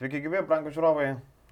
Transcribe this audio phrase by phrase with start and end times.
[0.00, 1.08] Sveiki, gyvi, brangų žiūrovai.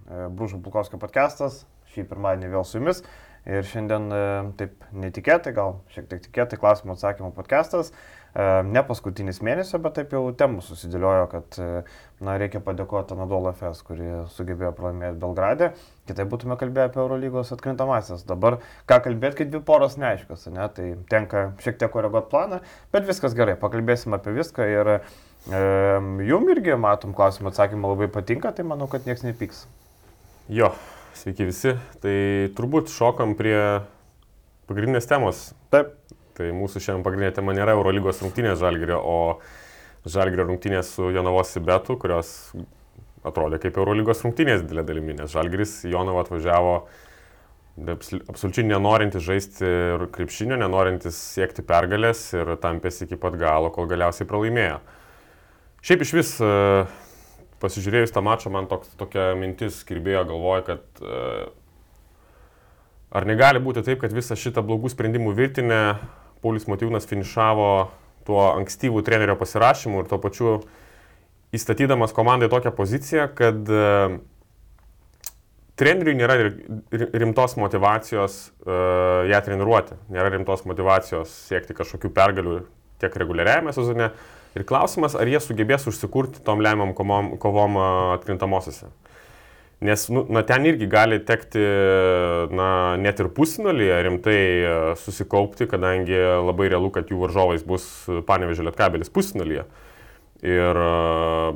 [0.09, 1.67] Brūžų Pulkovskio podcastas.
[1.93, 3.03] Šį pirmadienį vėl su jumis.
[3.45, 4.21] Ir šiandien e,
[4.57, 7.93] taip netikėtai, gal šiek tiek tikėtai klausimų atsakymų podcastas.
[7.93, 11.69] E, ne paskutinis mėnesio, bet taip jau temų susidėliojo, kad e,
[12.25, 15.73] na, reikia padėkoti Anadolo FS, kuri sugebėjo pralaimėti Belgradę.
[16.09, 18.25] Kitaip būtume kalbėję apie Eurolygos atkrintamasis.
[18.33, 20.73] Dabar ką kalbėti, kai dvi poros neaiškios, ne?
[20.73, 22.65] tai tenka šiek tiek koreguoti planą,
[22.97, 25.03] bet viskas gerai, pakalbėsim apie viską ir e,
[25.47, 29.67] jum irgi, matom, klausimų atsakymą labai patinka, tai manau, kad niekas nepyks.
[30.53, 30.73] Jo,
[31.19, 31.73] Sveiki visi.
[32.03, 32.17] Tai
[32.55, 33.59] turbūt šokam prie
[34.71, 35.49] pagrindinės temos.
[35.73, 35.97] Taip.
[36.39, 41.97] Tai mūsų šiandien pagrindinė tema nėra Eurolygos rungtynės Žalgirio, o Žalgirio rungtynės su Jonavos Sibetu,
[41.99, 42.31] kurios
[43.27, 46.77] atrodė kaip Eurolygos rungtynės didelė dalimi, nes Žalgiris Jonavą atvažiavo
[47.89, 49.73] absoliučiai nenorintis žaisti
[50.15, 54.79] krepšinio, nenorintis siekti pergalės ir tampėsi iki pat galo, kol galiausiai pralaimėjo.
[55.85, 56.33] Šiaip iš vis
[57.63, 61.49] pasižiūrėjus tą mačą, man toks, tokia mintis kirbėjo galvoje, kad uh,
[63.11, 65.83] ar negali būti taip, kad visą šitą blogų sprendimų virtinę
[66.43, 67.71] Paulius Motyvūnas finišavo
[68.29, 70.57] tuo ankstyvų trenerio pasirašymu ir tuo pačiu
[71.57, 74.19] įstatydamas komandai tokią poziciją, kad uh,
[75.79, 76.37] treneriui nėra
[77.23, 78.39] rimtos motivacijos
[79.31, 82.57] ją treniruoti, nėra rimtos motivacijos siekti kažkokių pergalių
[82.99, 84.09] tiek reguliariajame sezone,
[84.57, 87.77] Ir klausimas, ar jie sugebės užsikurti tom lemiam kovom, kovom
[88.17, 88.89] atkrintamosiose.
[89.85, 91.63] Nes nu, na, ten irgi gali tekti
[92.51, 94.39] na, net ir pusinalyje rimtai
[94.99, 97.85] susikaupti, kadangi labai realu, kad jų varžovais bus
[98.27, 99.69] panevežė lietkabelis pusinalyje.
[100.43, 101.55] Ir uh,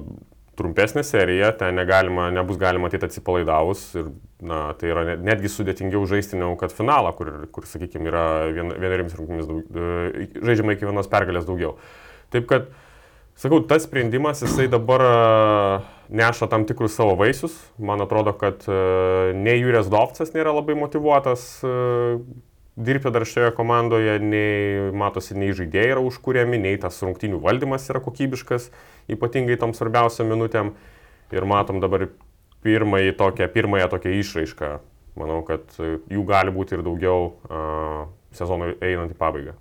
[0.58, 4.12] trumpesnė serija, ten negalima, nebus galima ateit atsipalaidavus ir
[4.44, 9.16] na, tai yra netgi sudėtingiau žaisti negu kad finalą, kur, kur sakykime, yra vien, vienerims
[9.18, 11.76] rungtynėmis žaidžiama iki vienos pergalės daugiau.
[12.32, 12.70] Taip kad
[13.42, 15.80] Sakau, tas sprendimas, jisai dabar e,
[16.14, 17.54] neša tam tikrus savo vaisius.
[17.78, 21.72] Man atrodo, kad e, nei Jūrės Dovcas nėra labai motivuotas e,
[22.76, 28.02] dirbti dar šioje komandoje, nei matosi, nei žaidėjai yra užkūrėmi, nei tas rungtinių valdymas yra
[28.04, 28.68] kokybiškas,
[29.12, 30.74] ypatingai tom svarbiausiam minutėm.
[31.32, 32.10] Ir matom dabar
[32.62, 34.70] pirmąją tokią, pirmąją tokią išraišką.
[35.18, 37.32] Manau, kad jų gali būti ir daugiau
[38.36, 39.56] sezonui einant į pabaigą.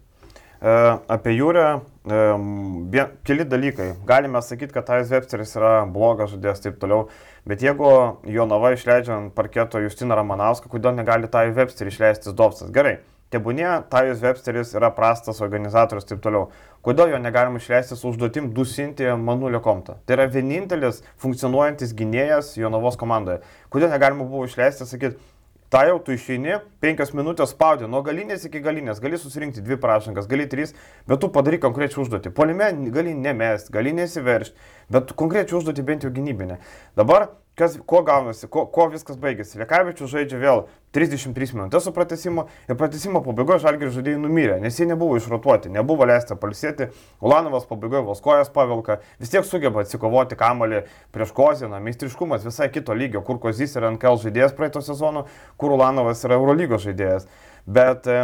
[0.61, 3.91] Apie jūrę, e, keli dalykai.
[4.07, 7.07] Galime sakyti, kad Tajus Websteris yra blogas žaidėjas taip toliau,
[7.47, 7.91] bet jeigu
[8.29, 12.71] Jonava išleidžia ant parketo Justiną Ramanauską, kodėl negali Tajus Websterį išleisti Dovsas?
[12.73, 12.99] Gerai,
[13.31, 16.49] tebūnie Tajus Websteris yra prastas organizatorius taip toliau.
[16.81, 19.99] Kodėl jo negalima išleisti su užduotim dusinti Manulio Komtą?
[20.05, 23.43] Tai yra vienintelis funkcionuojantis gynėjas Jonavos komandoje.
[23.69, 25.21] Kodėl negalima buvo išleisti, sakyti,
[25.71, 30.25] Ta jau tu išeini, penkias minutės spaudė, nuo galinės iki galinės, gali susirinkti dvi prašankas,
[30.27, 30.73] gali trys,
[31.07, 32.33] bet tu padarai konkrečią užduotį.
[32.35, 36.59] Polime gali nemest, gali nesiveršti, bet konkrečią užduotį bent jau gynybinę.
[36.99, 37.29] Dabar
[37.61, 39.59] kas, ko gaunasi, ko, ko viskas baigėsi.
[39.61, 40.63] Lekavičius žaidžia vėl
[40.95, 46.07] 33 minutės su pratesimu ir pratesimo pabaigoje žalgirių žaidėjai numirė, nes jie nebuvo išrotuoti, nebuvo
[46.09, 46.89] leista palsėti,
[47.23, 50.83] Ulanovas pabaigoje vos kojas pavilka, vis tiek sugeba atsikovoti kamalį
[51.15, 55.27] prieš Koziną, meistriškumas visai kito lygio, kur Kozys yra NKL žaidėjas praeito sezono,
[55.61, 57.29] kur Ulanovas yra Eurolygos žaidėjas.
[57.69, 58.23] Bet e,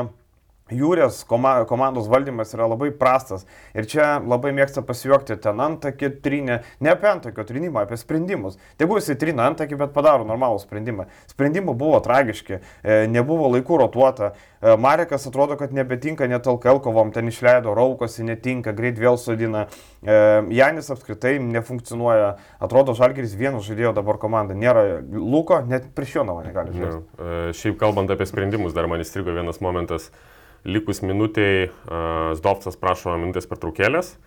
[0.68, 3.46] Jūrės komandos valdymas yra labai prastas
[3.78, 8.58] ir čia labai mėgsta pasijuokti ten antakį trinę, ne apie antakio trinimą, apie sprendimus.
[8.80, 11.08] Tegu jisai trina antakį, bet padaro normalų sprendimą.
[11.32, 14.34] Sprendimai buvo tragiški, e, nebuvo laikų rotuota.
[14.60, 19.68] E, Marekas atrodo, kad nebetinka net LKL kovom, ten išleido, raukosi, netinka, greit vėl sudina.
[20.04, 20.20] E,
[20.52, 26.44] Janis apskritai nefunkcionuoja, atrodo, Žalgeris vieno žaidėjo dabar komanda, nėra Luko, net prieš jo navą
[26.44, 27.06] negali žaisti.
[27.18, 30.12] Ja, šiaip kalbant apie sprendimus, dar man įstrigo vienas momentas.
[30.12, 30.34] Uh,
[30.68, 31.70] likus minutiai
[32.38, 34.18] Zdovcas prašo minutės pertraukėlės.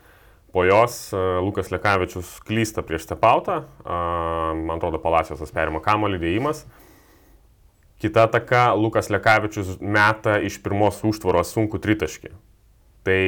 [0.51, 1.13] Po jos
[1.45, 6.65] Lukas Lekavičius klysta prieš Stepautą, man atrodo, Palacijosas perima kamolį dėjimas.
[8.03, 12.33] Kita ataka, Lukas Lekavičius meta iš pirmos užtvaros sunku tritaškį.
[13.07, 13.21] Tai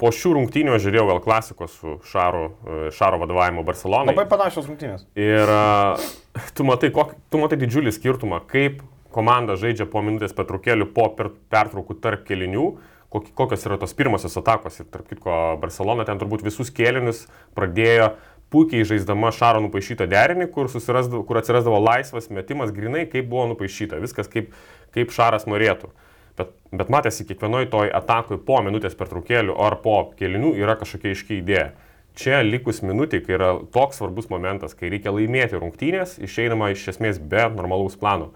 [0.00, 2.48] po šių rungtynių aš žiūrėjau gal klasikos su Šaro,
[2.96, 4.16] Šaro vadovavimu Barcelonai.
[4.16, 5.06] Labai panašios rungtynės.
[5.14, 5.52] Ir
[6.58, 8.82] tu matai, kok, tu matai didžiulį skirtumą, kaip
[9.16, 12.68] komanda žaidžia po minutės pertraukėlių, po per, pertraukų tarp kelinių,
[13.10, 14.80] kokios yra tos pirmosios atakos.
[14.82, 17.24] Ir tarp kitko, Barcelona ten turbūt visus kėlinius
[17.56, 18.12] pradėjo
[18.52, 24.30] puikiai žaisdama Šaro nupaišytą derinį, kur, kur atsirasdavo laisvas metimas, grinai kaip buvo nupaišyta, viskas
[24.32, 24.52] kaip,
[24.94, 25.90] kaip Šaras norėtų.
[26.36, 31.40] Bet, bet matėsi, kiekvienoje toj atakui po minutės pertraukėlių ar po kelinių yra kažkokia iški
[31.40, 31.70] idėja.
[32.16, 37.18] Čia likus minutį, kai yra toks svarbus momentas, kai reikia laimėti rungtynės, išeinama iš esmės
[37.20, 38.30] be normalaus plano.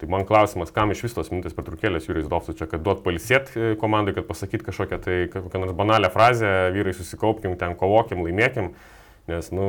[0.00, 3.54] Tai man klausimas, kam iš vis tos minutės pertraukėlės Jūrijus Dovsas čia, kad duot palisėti
[3.54, 8.72] e, komandai, kad pasakyt kažkokią tai kokią nors banalią frazę, vyrai susikaupkim, ten kovokim, laimėkim,
[9.30, 9.68] nes, nu,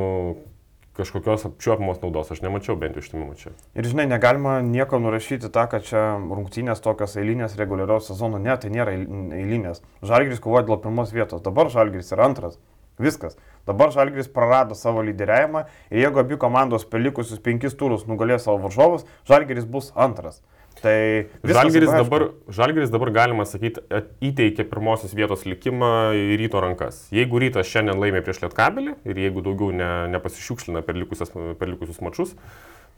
[0.96, 3.52] kažkokios apčiuopamos naudos aš nemačiau, bent iš timimo čia.
[3.76, 8.72] Ir žinai, negalima nieko nurašyti tą, kad čia rungtynės tokios eilinės reguliariaus sezono, ne, tai
[8.72, 9.82] nėra eilinės.
[10.02, 12.58] Žalgris kovoja dėl pirmos vietos, dabar Žalgris yra antras.
[12.98, 13.36] Viskas.
[13.66, 18.60] Dabar Žalgris prarado savo lyderiavimą ir jeigu abi komandos per likusius penkis turus nugalės savo
[18.66, 20.42] varžovus, Žalgris bus antras.
[20.82, 23.80] Tai Žalgeris dabar, Žalgeris dabar, galima sakyti,
[24.28, 27.06] įteikė pirmosios vietos likimą į ryto rankas.
[27.16, 32.02] Jeigu rytas šiandien laimė prieš Lietkabelį ir jeigu daugiau ne, nepasišiukšlina per, likusias, per likusius
[32.04, 32.36] mačius,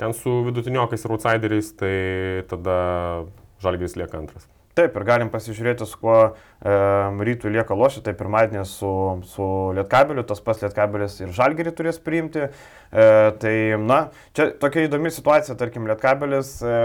[0.03, 1.97] ten su vidutiniokais ir outsideriais, tai
[2.51, 2.79] tada
[3.63, 4.51] Žalgeris lieka antras.
[4.79, 6.75] Taip, ir galim pasižiūrėti, su kuo e,
[7.29, 8.05] rytų lieka lošia.
[8.07, 8.91] Tai pirmadienį su,
[9.27, 9.47] su
[9.79, 12.47] Lietkabeliu, tas pats Lietkabelis ir Žalgerį turės priimti.
[12.49, 13.07] E,
[13.43, 14.05] tai, na,
[14.39, 16.59] čia tokia įdomi situacija, tarkim, Lietkabelis.
[16.63, 16.83] E,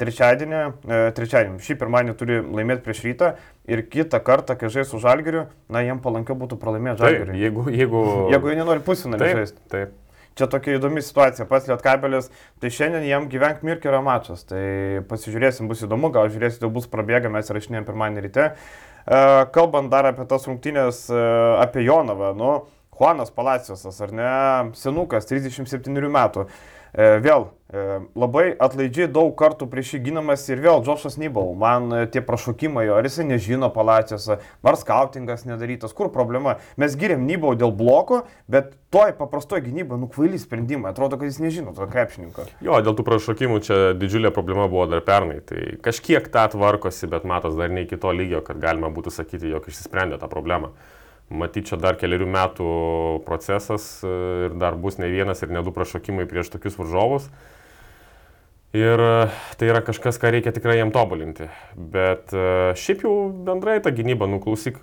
[0.00, 0.60] trečiadienį,
[0.90, 3.28] e, trečiadienį, šį pirmadienį turi laimėti prieš rytą
[3.70, 7.36] ir kitą kartą, kai žais su žalgiriu, na, jiem palankiau būtų pralaimėti žalgiriu.
[7.38, 8.06] Jeigu, jeigu...
[8.34, 9.62] jeigu jie nenori pusinamį žaisti.
[9.70, 9.94] Taip.
[10.34, 12.26] Čia tokia įdomi situacija, pats Lietkabelis,
[12.58, 17.30] tai šiandien jam gyvenk mirk yra mačas, tai pasižiūrėsim, bus įdomu, gal žiūrėsite, bus prabėga,
[17.30, 18.48] mes rašinėjom pirmadienį ryte.
[18.50, 19.20] E,
[19.54, 21.20] kalbant dar apie tas rungtynės, e,
[21.62, 22.50] apie Jonavą, nu,
[22.98, 24.32] Juanas Palacijosas, ar ne,
[24.78, 26.48] senukas, 37 metų.
[26.94, 27.80] E, vėl e,
[28.14, 32.84] labai atlaidžiai daug kartų prieš jį ginamas ir vėl Džošas Nybal, man e, tie prašokimai,
[32.94, 36.60] ar jisai nežino palacijos, ar skautingas nedarytas, kur problema.
[36.78, 41.74] Mes giriam Nybal dėl bloko, bet toj paprastoje gynyboje nukvaili sprendimai, atrodo, kad jis nežino
[41.74, 42.46] to krepšininko.
[42.62, 47.26] Jo, dėl tų prašokimų čia didžiulė problema buvo dar pernai, tai kažkiek tą tvarkosi, bet
[47.26, 50.76] matos dar ne iki to lygio, kad galima būtų sakyti, jog išsisprendė tą problemą.
[51.32, 52.70] Matyt, čia dar keliarių metų
[53.24, 54.12] procesas e,
[54.46, 57.30] ir dar bus ne vienas ir ne du prašokimai prieš tokius varžovus.
[58.76, 59.14] Ir e,
[59.56, 61.48] tai yra kažkas, ką reikia tikrai jam tobulinti.
[61.74, 63.14] Bet e, šiaip jau
[63.46, 64.82] bendrai ta gynyba, nuklausyk,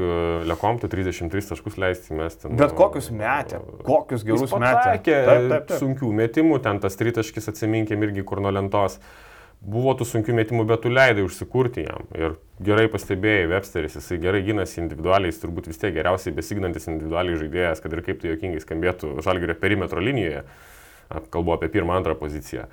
[0.50, 2.58] Lekomtų 33 taškus leisti mes ten.
[2.58, 4.98] Bet kokius metė, kokius gerus metė.
[4.98, 5.76] Taip, taip, taip.
[5.78, 8.98] Sunkių metimų, ten tas tritaškis atsiminkėm irgi kur nuo lentos
[9.62, 12.06] buvo tų sunkių metimų, bet tu leidai užsikurti jam.
[12.18, 12.36] Ir
[12.66, 17.84] gerai pastebėjai, Websteris, jisai gerai gynasi individualiai, jis turbūt vis tiek geriausiai besignantis individualiai žaidėjas,
[17.84, 20.46] kad ir kaip tai jokingai skambėtų žalgerio perimetro linijoje.
[21.32, 22.66] Kalbu apie pirmą, antrą poziciją.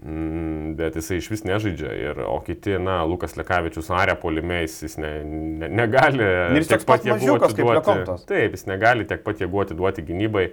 [0.00, 1.90] Mm, bet jisai iš vis nežaidžia.
[1.98, 7.34] Ir, o kiti, na, Lukas Lekavičius arė polimės, jis ne, ne, negali tiek pat jėgų
[7.42, 8.20] atiduoti.
[8.30, 10.46] Taip, jis negali tiek pat jėgų atiduoti gynybai.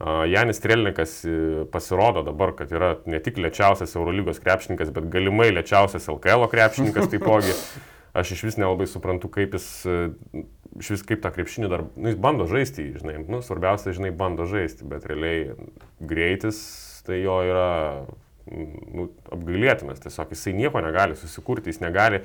[0.00, 6.06] Janis Trelnikas e, pasirodo dabar, kad yra ne tik lėčiausias Eurolygos krepšininkas, bet galimai lėčiausias
[6.12, 7.54] LKL krepšininkas taipogi.
[8.18, 10.44] Aš iš vis nelabai suprantu, kaip jis, e,
[10.78, 14.46] iš vis kaip tą krepšinį dar, nu, jis bando žaisti, žinai, nu, svarbiausia, žinai, bando
[14.48, 15.56] žaisti, bet realiai
[15.98, 16.62] greitis
[17.08, 17.68] tai jo yra
[18.48, 22.22] nu, apgailėtinas, tiesiog jisai nieko negali susikurti, jis negali,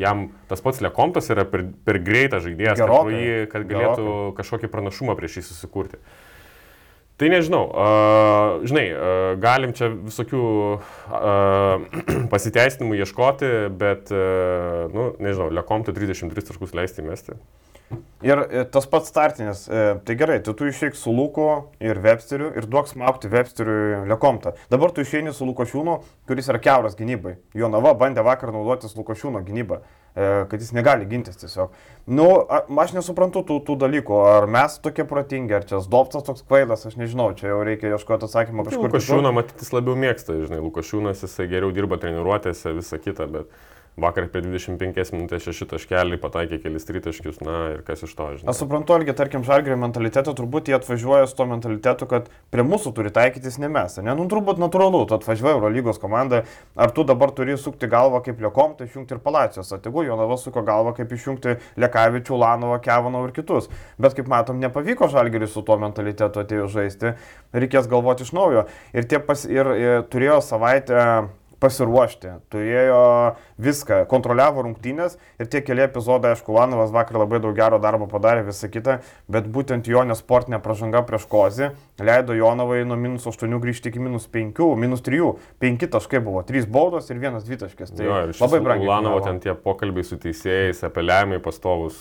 [0.00, 3.14] jam tas pats Lekomtas yra per, per greitas žaidėjas, Gerokai.
[3.14, 4.36] kad, jį, kad galėtų Gerokai.
[4.40, 6.00] kažkokį pranašumą prieš jį susikurti.
[7.22, 10.40] Tai nežinau, uh, žinai, uh, galim čia visokių
[10.74, 11.84] uh,
[12.32, 17.38] pasiteisinimų ieškoti, bet, uh, nu, nežinau, Lekomtų 33 taškus leisti mesti.
[18.22, 21.46] Ir e, tas pats startinis, e, tai gerai, tu, tu išeik su Luku
[21.82, 24.54] ir Websteriu ir duok smaukti Websteriu Lekomtą.
[24.72, 25.96] Dabar tu išeini su Lukošiūnu,
[26.30, 27.34] kuris yra keuras gynybai.
[27.58, 31.72] Jo nava bandė vakar naudotis Lukošiūno gynybą, e, kad jis negali gintis tiesiog.
[32.12, 36.44] Nu, a, aš nesuprantu tų, tų dalykų, ar mes tokie protingi, ar čia Zdoptas toks
[36.44, 38.90] kvailas, aš nežinau, čia jau reikia ieškoti atsakymą kažkur.
[38.90, 43.62] Lukošiūną matytis labiau mėgsta, žinai, Lukošiūnas jisai geriau dirba treniruotėse, visa kita, bet...
[44.00, 48.48] Vakar apie 25 minutės šeši taškeliai pataikė kelis tritaškius, na ir kas iš to, žinai.
[48.48, 52.94] Aš suprantu, irgi, tarkim, žalgerio mentaliteto, turbūt jie atvažiuoja su to mentalitetu, kad prie mūsų
[52.96, 53.98] turi taikytis ne mes.
[54.00, 56.40] Ne, nu turbūt natūralu, tu atvažiuoji Eurolygos komandą,
[56.72, 60.64] ar tu dabar turi sukti galvą kaip Liekom, tai išjungti ir Palacijos, atigu, Jonava suko
[60.64, 63.68] galvą kaip išjungti Lekavičių, Lanovą, Kevanovą ir kitus.
[64.00, 67.12] Bet kaip matom, nepavyko žalgeriui su tuo mentalitetu atėjus žaisti,
[67.52, 68.64] reikės galvoti iš naujo.
[68.96, 71.04] Ir, pas, ir, ir turėjo savaitę
[71.62, 73.02] pasiruošti, turėjo
[73.62, 78.44] viską, kontroliavo rungtynės ir tie keli epizodai, aišku, Lanovas vakar labai daug gero darbo padarė,
[78.48, 78.98] visą kitą,
[79.30, 81.70] bet būtent jo nesportinė pažanga prieš Kozį
[82.02, 86.66] leido Jonovai nuo minus 8 grįžti iki minus 5, minus 3, 5 taškai buvo, 3
[86.72, 87.94] baudos ir 1 dvitaškis.
[87.96, 88.90] Tai jo, labai brangiai.
[88.90, 91.98] Lanovo ten tie pokalbiai su teisėjais, apeliavimai pastovus,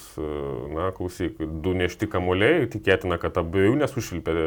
[0.73, 4.37] na, klausyk, du nešti kamuoliai, tikėtina, kad abiejų nesušilpė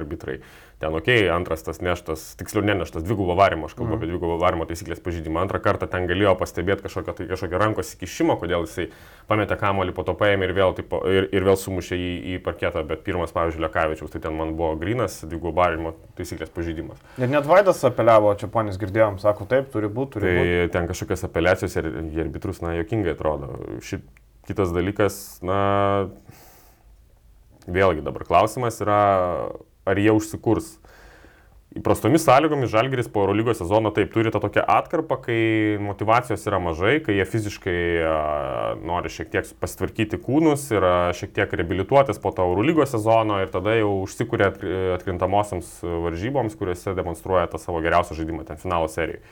[0.00, 0.40] arbitrai
[0.84, 3.98] ten ok, antras tas neštas, tiksliau neneštas, dvigubo varimo, aš kalbu mm.
[3.98, 5.40] apie dvigubo varimo taisyklės pažydimą.
[5.44, 8.90] Antrą kartą ten galėjo pastebėti kažkokio, tai, kažkokio rankos įkišimo, kodėl jisai
[9.30, 12.84] pametė kamolį, po to paėmė ir vėl, tipo, ir, ir vėl sumušė į, į parketą,
[12.88, 17.00] bet pirmas, pavyzdžiui, Lekavičiaus, tai ten man buvo grinas dvigubo varimo taisyklės pažydimas.
[17.16, 20.44] Ir net Vaidas apeliavo, čia ponis girdėjom, sako taip, turi būti, turi būti.
[20.44, 20.74] Tai būt.
[20.76, 23.54] ten kažkokios apeliacijos ir, ir arbitrus, na, jokingai atrodo.
[23.84, 24.04] Šit
[24.44, 25.62] kitas dalykas, na,
[27.64, 29.00] vėlgi dabar klausimas yra
[29.84, 30.78] ar jie užsikurs.
[31.74, 35.38] įprastomis sąlygomis Žalgeris po Eurolygos sezono taip turi tą tokią atkarpą, kai
[35.82, 38.18] motivacijos yra mažai, kai jie fiziškai a,
[38.78, 43.50] nori šiek tiek pasitvarkyti kūnus ir a, šiek tiek reabilituotis po to Eurolygos sezono ir
[43.50, 44.52] tada jau užsikūrė
[45.00, 49.24] atkrintamosiams varžyboms, kuriuose demonstruoja tą savo geriausią žaidimą ten finalo serijai.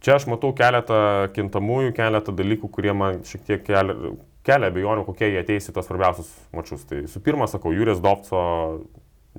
[0.00, 4.14] Čia aš matau keletą kintamųjų, keletą dalykų, kurie man šiek tiek kelia,
[4.48, 6.86] kelia abejonių, kokie jie ateis į tos svarbiausius mačius.
[6.88, 8.40] Tai su pirma, sakau, Jūrės Dovco,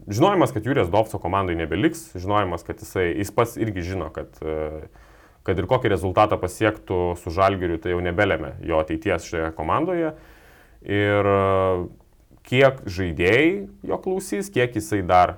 [0.08, 4.38] žinojimas, kad Jūrės Dovco komandai nebeliks, žinojimas, kad jisai, jis pats irgi žino, kad,
[5.48, 10.14] kad ir kokį rezultatą pasiektų su Žalgiriu, tai jau nebelėmė jo ateities šioje komandoje.
[10.82, 11.28] Ir
[12.48, 13.52] kiek žaidėjai
[13.92, 15.38] jo klausys, kiek jisai dar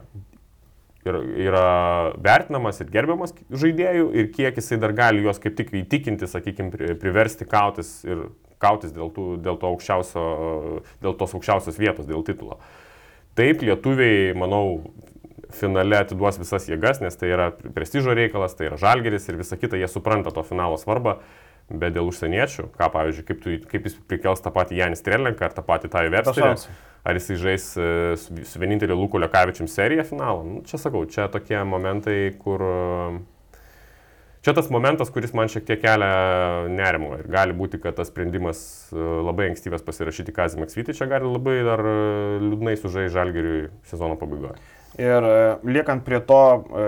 [1.03, 6.95] yra vertinamas ir gerbiamas žaidėjų ir kiek jisai dar gali juos kaip tik įtikinti, sakykime,
[7.01, 8.29] priversti kautis ir
[8.63, 10.23] kautis dėl, tų, dėl, to aukščiausio,
[11.03, 12.61] dėl tos aukščiausios vietos, dėl titulo.
[13.37, 14.93] Taip, lietuviai, manau,
[15.57, 19.79] finale atiduos visas jėgas, nes tai yra prestižo reikalas, tai yra žalgeris ir visa kita,
[19.79, 21.19] jie supranta to finalo svarbą.
[21.73, 25.53] Bet dėl užsieniečių, ką pavyzdžiui, kaip, tu, kaip jis prikels tą patį Janis Trelenką ar
[25.55, 26.49] tą patį Tai Websterį,
[27.07, 27.85] ar jisai žais e,
[28.19, 30.43] su, vieninteliu Luku Lekavičium seriją finalą.
[30.43, 32.65] Nu, čia sakau, čia tokie momentai, kur...
[34.43, 38.59] Čia tas momentas, kuris man šiek tiek kelia nerimo ir gali būti, kad tas sprendimas
[38.91, 41.93] e, labai ankstyvas pasirašyti Kazį Maksvitį čia gali labai dar e,
[42.43, 44.59] liūdnai sužai Žalgiriui sezono pabaigoje.
[44.99, 46.83] Ir e, liekant prie to, e,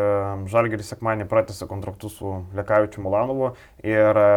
[0.52, 4.28] Žalgeris sekmanį pratęsė kontraktus su Lekavičiu Mulanovu ir e,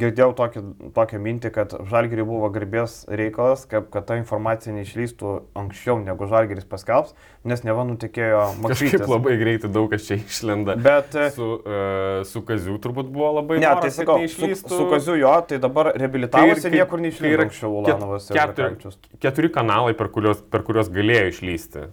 [0.00, 0.62] girdėjau tokį,
[0.96, 6.66] tokią mintį, kad Žalgeriui buvo garbės reikalas, kad, kad ta informacija neišlystų anksčiau negu Žalgeris
[6.66, 7.14] paskelbs,
[7.46, 8.96] nes neva nutikėjo Maksytis.
[8.98, 10.74] Kažkaip labai greitai daug kas čia išlenda.
[10.82, 15.20] Bet su, uh, su Kaziu turbūt buvo labai ne, noras, tai sakau, su, su Kaziu
[15.20, 18.98] jo, tai dabar reabilitavosi ir niekur neišlydo anksčiau Ulanovas Lekavičius.
[19.22, 21.92] Keturi kanalai, per kuriuos, per kuriuos galėjo išlysti.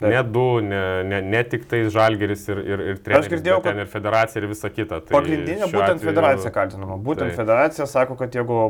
[0.00, 0.14] Taip.
[0.14, 3.74] Ne du, ne, ne, ne tik tai Žalgeris ir, ir, ir treneris, Aš girdėjau, kad
[3.74, 5.02] ten ir federacija ir visa kita.
[5.04, 6.06] Tai pagrindinė būtent atveju...
[6.08, 6.96] federacija kaltinama.
[7.04, 7.36] Būtent tai.
[7.42, 8.62] federacija sako, kad jeigu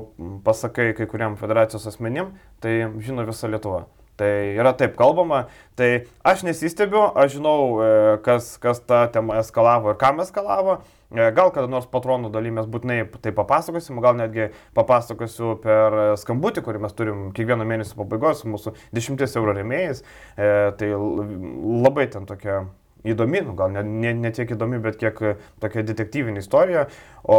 [0.42, 3.84] pasakai kai kuriam federacijos asmenim, tai žino visa Lietuva.
[4.20, 5.46] Tai yra taip kalbama,
[5.80, 7.92] tai aš nesistebiu, aš žinau, e,
[8.24, 10.74] kas, kas tą temą eskalavo ir kam eskalavo.
[11.10, 16.66] E, gal kada nors patronų daly mes būtinai tai papasakosim, gal netgi papasakosiu per skambutį,
[16.66, 20.04] kurį mes turim kiekvieno mėnesio pabaigoje su mūsų 10 eurų remėjais.
[20.36, 22.60] E, tai labai ten tokia
[23.04, 25.20] įdomi, nu, gal ne, ne, ne tiek įdomi, bet kiek
[25.62, 26.86] tokia detektyvinė istorija.
[27.24, 27.38] O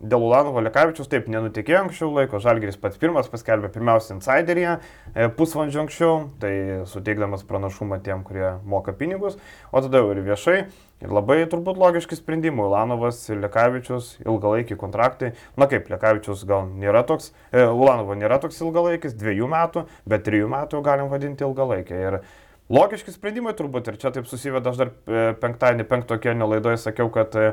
[0.00, 5.84] dėl Ulanovo Lekavičius taip nenutikėjo anksčiau laiko, Žalgeris pats pirmas paskelbė pirmiausia insideryje e, pusvalandžio
[5.84, 6.52] anksčiau, tai
[6.88, 9.38] suteikdamas pranašumą tiem, kurie moka pinigus,
[9.72, 10.60] o tada jau ir viešai.
[10.98, 12.64] Ir labai turbūt logiški sprendimai.
[12.66, 15.30] Ulanovas ir Lekavičius ilgalaikiai kontraktai.
[15.60, 20.50] Na kaip, Lekavičius gal nėra toks, e, Ulanovo nėra toks ilgalaikis, dviejų metų, bet trijų
[20.50, 22.02] metų galim vadinti ilgalaikį.
[22.08, 22.18] Ir
[22.68, 27.32] Logiški sprendimai turbūt ir čia taip susiveda, aš dar e, penktadienį penktokio nelaidoje sakiau, kad
[27.40, 27.46] e,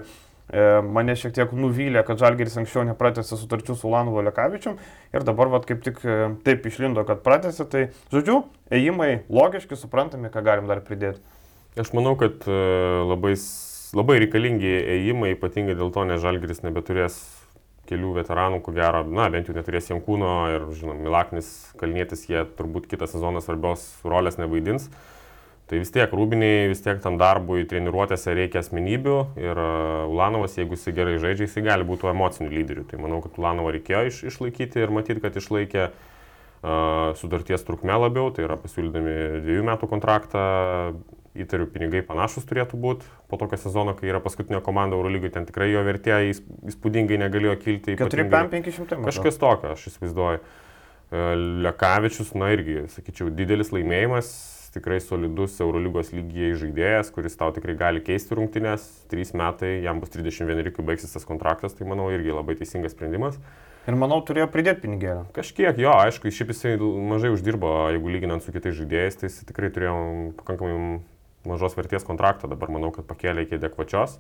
[0.52, 4.76] e, mane šiek tiek nuvylė, kad Žalgeris anksčiau nepratęsė sutarčių su Lanu Lekavičium
[5.16, 6.04] ir dabar vat, kaip tik
[6.44, 8.42] taip išlindo, kad pratęsė, tai žodžiu,
[8.76, 11.24] ėjimai logiški, suprantami, ką galim dar pridėti.
[11.80, 13.38] Aš manau, kad labai,
[13.96, 17.22] labai reikalingi ėjimai, ypatingai dėl to, nes Žalgeris nebeturės
[17.90, 21.50] kelių veteranų, ko gero, na, bent jau neturės Jankūno ir, žinom, Milaknis,
[21.80, 24.90] Kalnietis, jie turbūt kitą sezoną svarbios rolės nevaidins.
[25.66, 29.70] Tai vis tiek rūbiniai, vis tiek tam darbui treniruotėse reikia asmenybių ir e,
[30.12, 32.84] Ulanovas, jeigu jisai gerai žaidžia, jisai gali būti emocinių lyderių.
[32.92, 38.30] Tai manau, kad Ulanovą reikėjo iš, išlaikyti ir matyti, kad išlaikė uh, sudarties trukmę labiau,
[38.34, 40.46] tai yra pasiūlydami dviejų metų kontraktą,
[41.44, 45.70] įtariu, pinigai panašus turėtų būti po tokio sezono, kai yra paskutinė komanda Eurolygai, ten tikrai
[45.72, 47.98] jo vertė įspūdingai negalėjo kilti.
[48.00, 49.06] 4-500 metų.
[49.10, 50.42] Kažkas tokio, aš įsivaizduoju.
[50.42, 51.24] E,
[51.68, 54.32] Lekavičius, na irgi, sakyčiau, didelis laimėjimas,
[54.76, 60.12] tikrai solidus Eurolygos lygiai žaidėjas, kuris tau tikrai gali keisti rungtynės, 3 metai, jam bus
[60.16, 63.40] 31, kai baigsis tas kontraktas, tai manau irgi labai teisingas sprendimas.
[63.86, 65.28] Ir manau, turėjo pridėti pinigėlį.
[65.36, 69.70] Kažkiek, jo, aišku, šiaip jisai mažai uždirbo, jeigu lyginant su kitais žaidėjais, tai jis tikrai
[69.74, 69.98] turėjo
[70.40, 71.04] pakankamai
[71.50, 74.18] mažos vertės kontraktą, dabar manau, kad pakėlė iki adekvačios.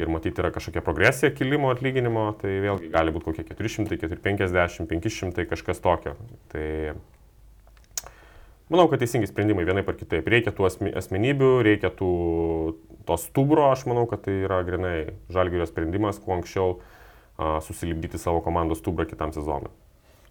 [0.00, 5.44] Ir matyti yra kažkokia progresija kilimo atlyginimo, tai vėlgi gali būti kokie 400, 450, 500,
[5.50, 6.14] kažkas tokio.
[6.52, 6.64] Tai
[8.72, 10.30] manau, kad teisingi sprendimai vienai par kitaip.
[10.32, 12.12] Reikia tų asmenybių, reikia tų,
[13.04, 14.96] to stubro, aš manau, kad tai yra grinai
[15.32, 19.74] žalgerio sprendimas, kuo anksčiau a, susilibdyti savo komandos stubrą kitam sezonui.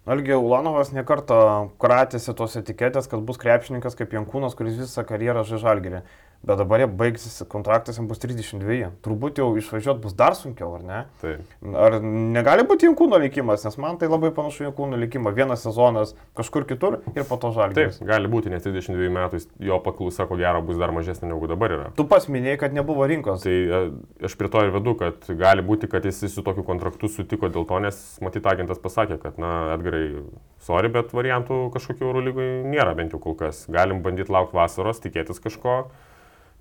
[0.02, 1.36] Algi Ulanovas nekartą
[1.78, 6.00] kratėsi tos etiketės, kad bus krepšininkas kaip Jankūnas, kuris visą karjerą žaidžia žalgerį.
[6.42, 8.90] Bet dabar jie baigsis kontraktas, jam bus 32.
[9.04, 11.00] Turbūt jau išvažiuoti bus dar sunkiau, ar ne?
[11.22, 11.54] Taip.
[11.78, 15.32] Ar negali būti Jankūno likimas, nes man tai labai panašu Jankūno likimą.
[15.36, 18.00] Vienas sezonas kažkur kitur ir po to Taip, žalgiris.
[18.06, 21.90] gali būti, nes 32 metų jo paklausa ko gero bus dar mažesnė negu dabar yra.
[21.96, 23.46] Tu pats minėjai, kad nebuvo rinkos.
[23.46, 23.82] Tai e,
[24.26, 27.66] aš prie to ir vedu, kad gali būti, kad jis su tokiu kontraktu sutiko dėl
[27.68, 30.24] to, nes matyt agentas pasakė, kad, na, Edgarai,
[30.62, 33.64] sorry, bet variantų kažkokių Eurolygui nėra bent jau kol kas.
[33.72, 35.84] Galim bandyti laukti vasaros, tikėtis kažko,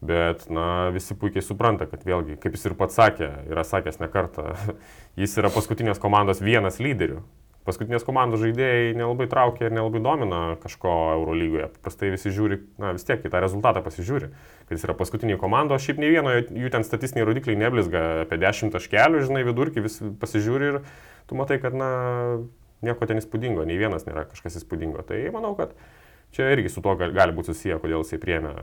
[0.01, 4.09] bet, na, visi puikiai supranta, kad vėlgi, kaip jis ir pats sakė, yra sakęs ne
[4.11, 4.55] kartą,
[5.21, 7.21] jis yra paskutinės komandos vienas lyderių.
[7.61, 11.67] Paskutinės komandos žaidėjai nelabai traukia ir nelabai domina kažko Eurolygoje.
[11.75, 14.31] Paprastai visi žiūri, na vis tiek į tą rezultatą pasižiūri,
[14.65, 18.41] kad jis yra paskutinė komanda, o šiaip nei vieno jų ten statistiniai rodikliai neblizga apie
[18.41, 20.81] 10 taškelių, žinai, vidurkį vis pasižiūri ir
[21.29, 21.91] tu matai, kad, na,
[22.81, 25.05] nieko ten įspūdingo, nei vienas nėra kažkas įspūdingo.
[25.05, 25.77] Tai manau, kad
[26.35, 28.53] čia irgi su gal- gali būti susiję, kodėl jisai priemė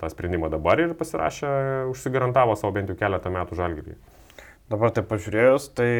[0.00, 1.48] tą sprendimą dabar ir pasirašė,
[1.92, 3.96] užsigarantavo savo bent jau keletą metų žalgyrį.
[4.66, 5.90] Dabar tai pažiūrėjus, tai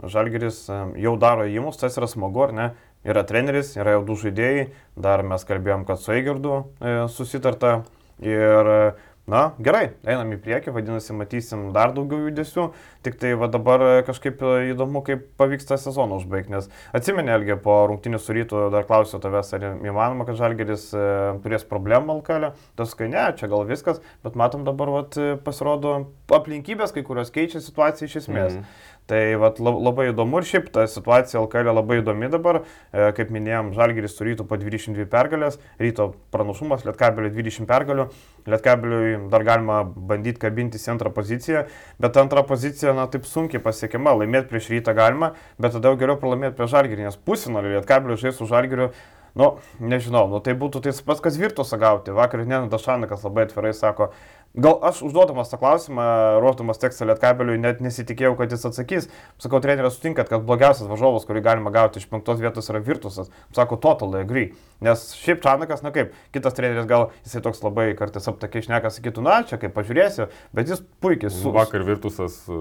[0.00, 2.68] Žalgeris em, jau daro įimus, tas yra smagu, ar ne?
[3.04, 7.82] Yra treneris, yra jau du žaidėjai, dar mes kalbėjom, kad su Eigerdu e, susitarta.
[8.24, 8.94] Ir, e,
[9.30, 12.66] na, gerai, einam į priekį, vadinasi, matysim dar daugiau judesių.
[13.04, 16.52] Tik tai va dabar e, kažkaip e, įdomu, kaip pavyks tą sezoną užbaigti.
[16.52, 21.04] Nes atsimeni, Elgi, po rungtinių su rytu dar klausiau tavęs, ar įmanoma, kad Žalgeris e,
[21.44, 22.52] turės problemų Alkalė.
[22.76, 25.98] Tas, kai ne, čia gal viskas, bet matom dabar, vat, e, pasirodo
[26.32, 28.58] aplinkybės, kai kurios keičia situaciją iš esmės.
[28.60, 28.82] Mhm.
[29.04, 32.62] Tai vat, lab- labai įdomu ir šiaip ta situacija LKL labai įdomi dabar.
[32.88, 38.06] E, Kaip minėjom, Žalgiris turėtų po 22 pergalės, ryto pranašumas, Lietkabelio 20 pergalių.
[38.48, 41.64] Lietkabeliui dar galima bandyti kabintis į antrą poziciją,
[42.02, 44.14] bet antrą poziciją, na, taip sunkiai pasiekiama.
[44.20, 48.38] Laimėti prieš rytą galima, bet tada jau geriau pralaimėti prieš Žalgirį, nes pusinolį Lietkabeliui žais
[48.38, 48.92] su Žalgiriu.
[49.34, 52.12] Nu, nežinau, nu, tai būtų tas pats, kas virtusą gauti.
[52.14, 54.12] Vakar Nenas Dašanikas labai atvirai sako,
[54.54, 56.04] gal aš užduodamas tą klausimą,
[56.42, 59.08] ruošdamas tekstą Lietkabeliui, net nesitikėjau, kad jis atsakys.
[59.42, 63.32] Sakau, treneris sutinkat, kad blogiausias varžovas, kurį galima gauti iš penktos vietos yra virtusas.
[63.56, 64.52] Sako, totally agree.
[64.84, 69.24] Nes šiaip Čanakas, na kaip, kitas treneris gal jisai toks labai kartais aptakiai šneka, sakytų,
[69.26, 71.50] na čia kaip pažiūrėsiu, bet jis puikiai su...
[71.54, 72.60] Vakar Virtusas e,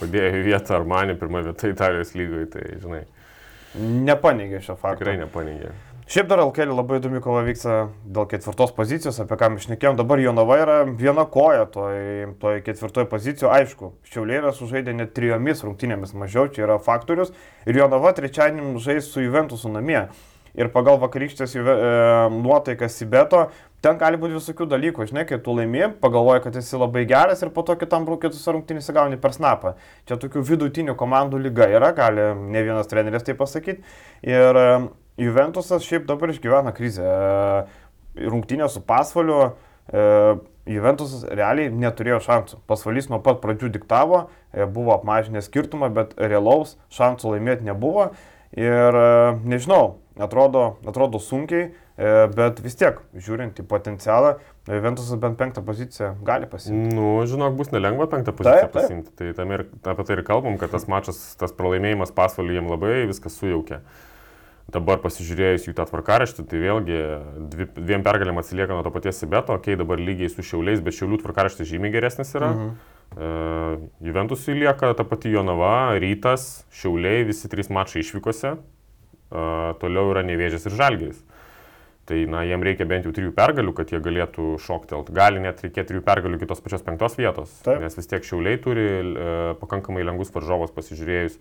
[0.00, 3.04] padėjo vietą Armanį, pirmą vietą Italijos lygoje, tai žinai,
[3.78, 5.02] Nepaneigė šio fakto.
[5.02, 5.70] tikrai nepaneigė.
[6.08, 9.98] Šiaip dar LKL labai įdomi kova vyksta dėl ketvirtos pozicijos, apie ką mes šnekėjom.
[9.98, 11.96] Dabar Jonava yra viena koja toj,
[12.40, 13.50] toj ketvirtoje pozicijoje.
[13.52, 17.34] Aišku, Šiaulė yra sužaidę net trijomis rungtynėmis mažiau, čia yra faktorius.
[17.68, 20.06] Ir Jonava trečiadienį žais su Juventusu namie.
[20.56, 21.90] Ir pagal vakarykštės Juve- e,
[22.38, 23.42] nuotaikas Sibeto,
[23.84, 25.10] ten gali būti visokių dalykų.
[25.10, 28.94] Žinai, kai tu laimi, pagalvoji, kad esi labai geras ir po to kitam kitose rungtynėse
[28.96, 29.74] gauni per snapą.
[30.08, 33.84] Čia tokių vidutinių komandų lyga yra, gali ne vienas treneris tai pasakyti.
[34.24, 34.88] Ir
[35.18, 37.02] Juventusas šiaip dabar išgyvena krizę.
[37.04, 39.52] E, Rungtynė su pasvaliu.
[39.92, 40.36] e,
[40.68, 42.58] Juventusas realiai neturėjo šansų.
[42.68, 48.10] Pasvalys nuo pat pradžių diktavo, e, buvo apmažinę skirtumą, bet realaus šansų laimėti nebuvo.
[48.52, 48.96] Ir
[49.44, 51.66] nežinau, atrodo, atrodo sunkiai,
[52.32, 56.94] bet vis tiek, žiūrint į potencialą, Juventusas bent penktą poziciją gali pasimti.
[56.96, 58.82] Nu, žinok, bus nelengva penktą poziciją Taip, taip.
[58.88, 59.12] pasimti.
[59.20, 62.94] Tai tam ir apie tai ir kalbam, kad tas mačas, tas pralaimėjimas pasvalį jiem labai
[63.10, 63.82] viskas sujaukė.
[64.68, 66.96] Dabar pasižiūrėjus jų tą tvarkaraštį, tai vėlgi
[67.54, 70.96] dvi, dviem pergalėm atsilieka nuo to paties Sibeto, okei, okay, dabar lygiai su Šiauliais, bet
[70.98, 72.52] Šiaulių tvarkaraštis žymiai geresnis yra.
[72.52, 72.74] Mhm.
[73.08, 80.26] Uh, Juventusui lieka ta pati Jonava, Rytas, Šiauliai, visi trys mačai išvykose, uh, toliau yra
[80.28, 81.24] Nevėžės ir Žalgiris.
[82.08, 85.10] Tai, na, jiem reikia bent jau trijų pergalių, kad jie galėtų šoktelt.
[85.12, 87.52] Gali net reikėti trijų pergalių kitos pačios penktos vietos.
[87.66, 87.82] Taip.
[87.84, 89.26] Nes vis tiek šiauliai turi e,
[89.60, 91.36] pakankamai lengvus varžovus pasižiūrėjus.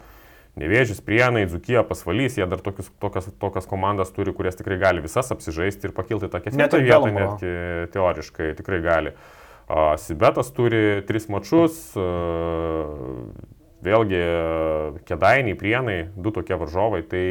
[0.57, 5.29] Nevėžys, Prienai, Dzukyje, Pasvalys, jie dar tokius, tokias, tokias komandas turi, kurias tikrai gali visas
[5.35, 9.13] apsižaisti ir pakilti tą ketvirtą ir vietą, netgi teoriškai tikrai gali.
[9.69, 11.77] A, Sibetas turi tris mačius,
[13.85, 14.21] vėlgi
[15.07, 17.03] Kedainiai, Prienai, du tokie varžovai.
[17.07, 17.23] Tai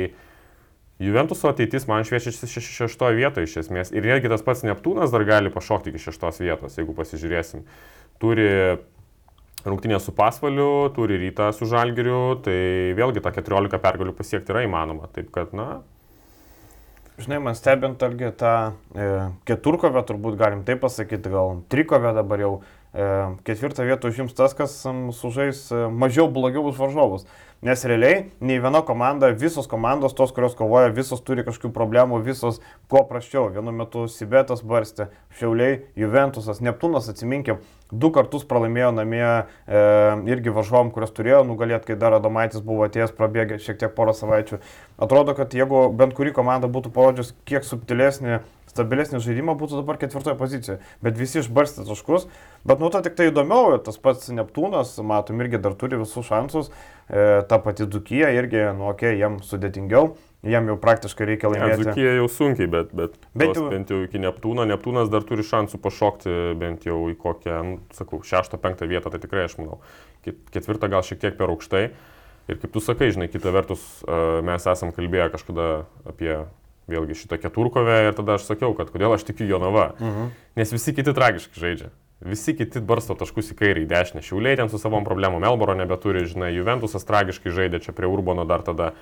[1.02, 3.90] Juventuso ateitis man šviečia šeš- šeš- šeštoje vietoje iš esmės.
[3.92, 7.66] Ir netgi tas pats Neptūnas dar gali pašokti iki šeštos vietos, jeigu pasižiūrėsim.
[8.22, 8.78] Turi
[9.66, 12.56] rungtynę su Pasvaliu, turi rytą su Žalgiriu, tai
[12.98, 15.10] vėlgi tą 14 pergalių pasiekti yra įmanoma.
[15.14, 15.82] Taip kad, na,
[17.16, 18.52] Žinai, man stebint argi tą
[18.92, 19.04] e,
[19.48, 22.50] keturkovę, turbūt galim taip pasakyti, gal trikovę dabar jau
[23.44, 24.78] ketvirtą vietą užims tas, kas
[25.18, 27.26] sužais mažiau blogiau už varžovus.
[27.64, 32.60] Nes realiai nei viena komanda, visos komandos, tos, kurios kovoja, visos turi kažkokių problemų, visos
[32.92, 33.48] kuo praščiau.
[33.54, 39.40] Vienu metu Sibetas barstė, Šiauliai, Juventusas, Neptūnas, atsiminkim, du kartus pralaimėjo namie e,
[40.28, 44.60] irgi varžovom, kurios turėjo nugalėti, kai dar Adomaitis buvo atėjęs prabėgę šiek tiek porą savaičių.
[45.08, 48.42] Atrodo, kad jeigu bent kuri komanda būtų parodžius kiek subtilesnį
[48.76, 50.78] stabilesnį žaidimą, būtų dabar ketvirtoje pozicijoje.
[51.02, 52.28] Bet visi išbarstė taškus.
[52.66, 56.70] Bet nu to tik tai įdomiau, tas pats Neptūnas, matom, irgi dar turi visus šansus.
[57.08, 60.14] E, ta pati Dukija irgi, nu, okei, okay, jam sudėtingiau.
[60.46, 61.70] Jam jau praktiškai reikia laimėti.
[61.72, 64.66] Ja, Dzukija jau sunkiai, bet, bet, tos, jau- bent jau iki Neptūno.
[64.68, 69.18] Neptūnas dar turi šansų pašokti bent jau į kokią, nu, sakau, šeštą, penktą vietą, tai
[69.22, 69.80] tikrai aš manau.
[70.22, 71.88] Ket- Ketvirtą gal šiek tiek per aukštai.
[72.46, 76.46] Ir kaip tu sakai, žinai, kita vertus, e, mes esam kalbėję kažkada apie
[76.90, 79.92] vėlgi šitą keturkovę ir tada aš sakiau, kad kodėl aš tikiu Jonava.
[80.00, 80.32] Mhm.
[80.58, 81.92] Nes visi kiti tragiškai žaidžia.
[82.26, 84.22] Visi kiti barsto taškus į kairę, į dešinę.
[84.24, 88.64] Šiauliai ten su savom problemom, Melboro nebeturi, žinai, Juventusas tragiškai žaidė čia prie Urbono dar
[88.64, 88.94] tada.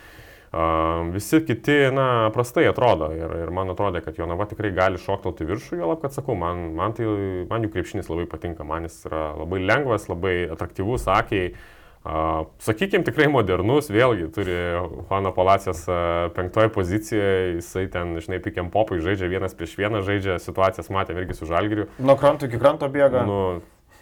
[0.55, 5.49] Uh, visi kiti, na, prastai atrodo ir, ir man atrodė, kad Jonava tikrai gali šoktelti
[5.49, 7.09] viršų, jo lab, kad sakau, man, man, tai,
[7.51, 11.49] man jų krepšinis labai patinka, man jis yra labai lengvas, labai atraktyvus, akiai.
[11.51, 11.74] Uh,
[12.05, 19.01] sakykime, tikrai modernus, vėlgi turi Juano Palacijos uh, penktoje pozicijoje, jisai ten, žinai, pikiam popui
[19.05, 21.89] žaidžia vienas prieš vieną, žaidžia situacijas, matėm irgi su Žalgiriu.
[22.05, 23.25] Nuo kranto iki kranto bėga.
[23.25, 23.39] Nu,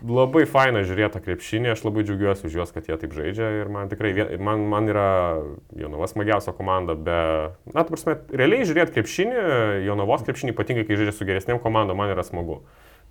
[0.02, 3.70] labai faina žiūrėti tą krepšinį, aš labai džiaugiuosi už juos, kad jie taip žaidžia ir
[3.70, 5.06] man tikrai, man, man yra
[5.78, 7.20] Jonavos smagiausia komanda, be,
[7.70, 9.46] na, tu prasme, realiai žiūrėti krepšinį,
[9.86, 12.64] Jonavos krepšinį, ypatingai kai žaidžia su geresnėm komandom, man yra smagu.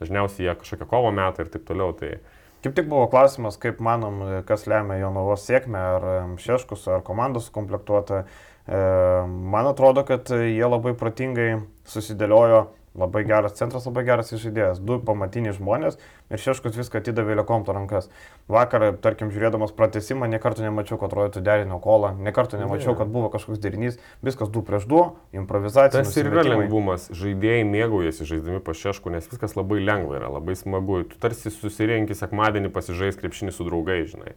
[0.04, 1.96] Dažniausiai jie kažkokią kovo metą ir taip toliau.
[1.96, 2.18] Tai...
[2.62, 6.04] Kaip tik buvo klausimas, kaip manom, kas lemia Jonavos sėkmę, ar
[6.42, 8.22] Šeškus, ar komandos sukomplektuota.
[8.22, 8.82] E,
[9.26, 11.48] Man atrodo, kad jie labai protingai
[11.90, 15.98] susidėliojo, labai geras centras, labai geras žaidėjas, du pamatiniai žmonės
[16.32, 18.10] ir Šeškus viską atidavė Lekomto rankas.
[18.52, 22.98] Vakar, tarkim, žiūrėdamas pratesimą, niekartų nemačiau, kad atrodytų derinio kolą, niekartų nemačiau, Ne.
[23.00, 26.04] kad buvo kažkoks derinys, viskas du prieš du, improvizacija.
[26.04, 27.08] Tas ir yra lengvumas.
[27.16, 31.04] Žaidėjai mėgaujasi žaisdami pašešku, nes viskas labai lengva yra, labai smagu.
[31.08, 34.36] Tu tarsi susirenki sekmadienį pasižais krepšinį su draugai, žinai.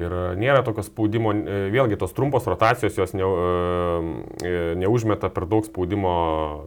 [0.00, 5.44] Ir e, nėra tokio spaudimo, e, vėlgi tos trumpos rotacijos jos ne, e, neužmeta per
[5.50, 6.14] daug spaudimo,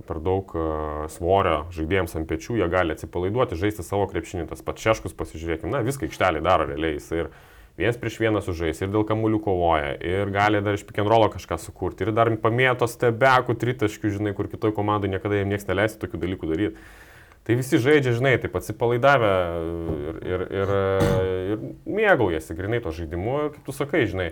[0.05, 0.53] per daug
[1.13, 5.81] svorio žaidėjams ant pečių, jie gali atsipalaiduoti, žaisti savo krepšinį, tas pats šeškus pasižiūrėkime, na
[5.85, 7.31] viską aikštelį daro realiai, jis ir
[7.79, 12.05] vienas prieš vieną sužais, ir dėl kamuolių kovoja, ir gali dar iš pikenrolo kažką sukurti,
[12.05, 16.51] ir dar pamėto stebekų tritaškių, žinai, kur kitoj komandai niekada jiems niekas neleistų tokių dalykų
[16.53, 16.85] daryti.
[17.45, 19.31] Tai visi žaidžia, žinai, taip atsipalaidavę
[20.09, 20.71] ir, ir, ir,
[21.53, 24.31] ir mėgaujasi grinai to žaidimu, kaip tu sakai, žinai,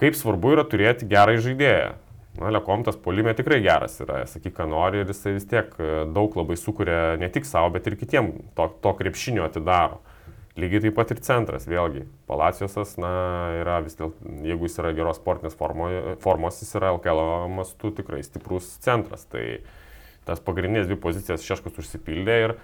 [0.00, 1.94] kaip svarbu yra turėti gerą žaidėją.
[2.38, 6.36] Na, Lekomtas polime tikrai geras yra, sakyk, ką nori ir jisai vis tiek e, daug
[6.38, 9.98] labai sukuria ne tik savo, bet ir kitiem to, to krepšinio atidaro.
[10.60, 12.04] Lygiai taip pat ir centras, vėlgi.
[12.30, 13.10] Palacijosas, na,
[13.62, 15.88] yra vis dėlto, jeigu jis yra geros sportinės formo,
[16.22, 17.22] formos, jis yra LKL
[17.56, 19.26] mastu tikrai stiprus centras.
[19.30, 19.44] Tai
[20.28, 22.56] tas pagrindinės dvi pozicijas Šeškus užsipildė ir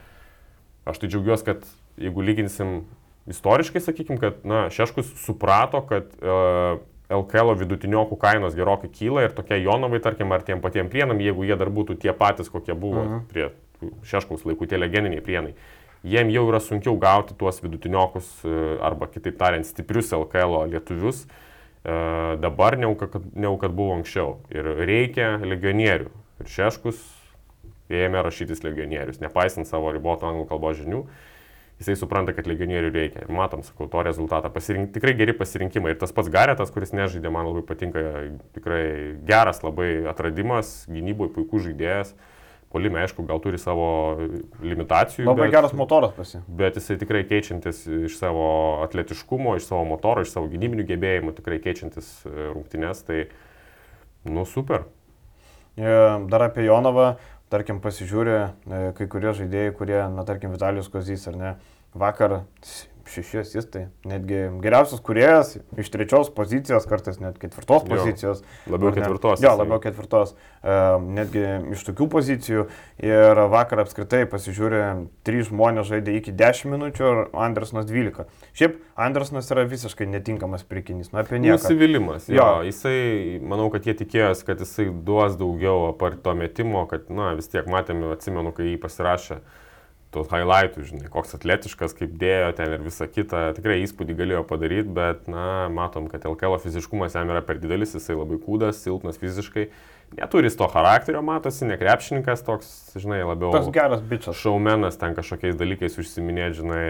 [0.87, 1.65] aš tai džiaugiuosi, kad
[2.01, 2.77] jeigu lyginsim
[3.31, 6.79] istoriškai, sakykim, kad, na, Šeškus suprato, kad uh,
[7.11, 11.57] LKL vidutiniokų kainos gerokai kyla ir tokie Jonovai, tarkim, ar tiem patiem prienam, jeigu jie
[11.59, 13.27] dar būtų tie patys, kokie buvo Mhm.
[13.31, 13.51] prie
[14.07, 15.55] Šeškaus laikų, tie legendiniai prienai,
[16.07, 21.27] jiem jau yra sunkiau gauti tuos vidutiniokus e, arba, kitaip tariant, stiprius LKL lietuvius
[21.85, 24.39] e, dabar, negu kad, negu kad buvo anksčiau.
[24.51, 26.09] Ir reikia legionierių.
[26.41, 26.97] Ir Šeškus
[27.93, 31.05] ėmė rašytis legionierius, nepaisant savo riboto anglų kalbos žinių.
[31.77, 33.27] Jisai supranta, kad legionierių reikia.
[33.27, 34.49] Ir matom, sakau, to rezultatą.
[34.49, 35.91] Pasirink, tikrai geri pasirinkimai.
[35.93, 38.01] Ir tas pats Garetas, kuris nežaidė, man labai patinka.
[38.57, 38.81] Tikrai
[39.29, 42.15] geras labai atradimas, gynyboje puikus žaidėjas.
[42.73, 43.85] Polime, aišku, gal turi savo
[44.65, 45.29] limitacijų.
[45.29, 46.41] Labai bet- geras motoras pasi.
[46.49, 48.49] Bet jisai tikrai keičiantis iš savo
[48.89, 53.05] atletiškumo, iš savo motoro, iš savo gynybinių gebėjimų, tikrai keičiantis e, rungtynes.
[53.07, 53.27] Tai,
[54.25, 54.89] nu, super.
[55.77, 55.93] E,
[56.33, 57.19] Dar apie Jonovą,
[57.53, 61.55] tarkim, pasižiūrė e, kai kurie žaidėjai, kurie, na, tarkim, Vitalijus Kozys ar ne,
[61.95, 62.41] vakar
[63.11, 68.41] šeši asistai, netgi geriausias kuriejas iš trečios pozicijos, kartais net ketvirtos Jo, pozicijos.
[68.67, 68.97] Labiau ne?
[68.99, 69.43] ketvirtos.
[69.45, 70.77] Jo, labiau ketvirtos, e,
[71.19, 71.45] netgi
[71.77, 72.65] iš tokių pozicijų.
[73.07, 74.83] Ir vakar apskritai pasižiūrė,
[75.27, 78.27] trys žmonės žaidė iki 10 minučių ir Andersonas 12.
[78.57, 81.59] Šiaip Andersonas yra visiškai netinkamas prikinys, nu apie nieką.
[81.61, 82.27] Nusivylimas.
[82.29, 82.49] Jo, Jo.
[82.67, 87.49] jisai, manau, kad jie tikėjosi, kad jisai duos daugiau apart to metimo, kad, na, vis
[87.53, 89.41] tiek matėme, atsimenu, kai jį pasirašė
[90.17, 93.51] tos highlightų, žinai, koks atletiškas, kaip dėjo ten ir visa kita.
[93.57, 98.17] Tikrai įspūdį galėjo padaryti, bet, na, matom, kad LKL fiziškumas jam yra per didelis, jisai
[98.19, 99.69] labai kūdas, silpnas fiziškai.
[100.17, 103.51] Neturi to charakterio, matosi, nekrepšininkas toks, žinai, labiau...
[103.53, 104.39] Tas geras bičias.
[104.39, 106.85] šaumenas ten kažkokiais dalykais užsiminėti, žinai,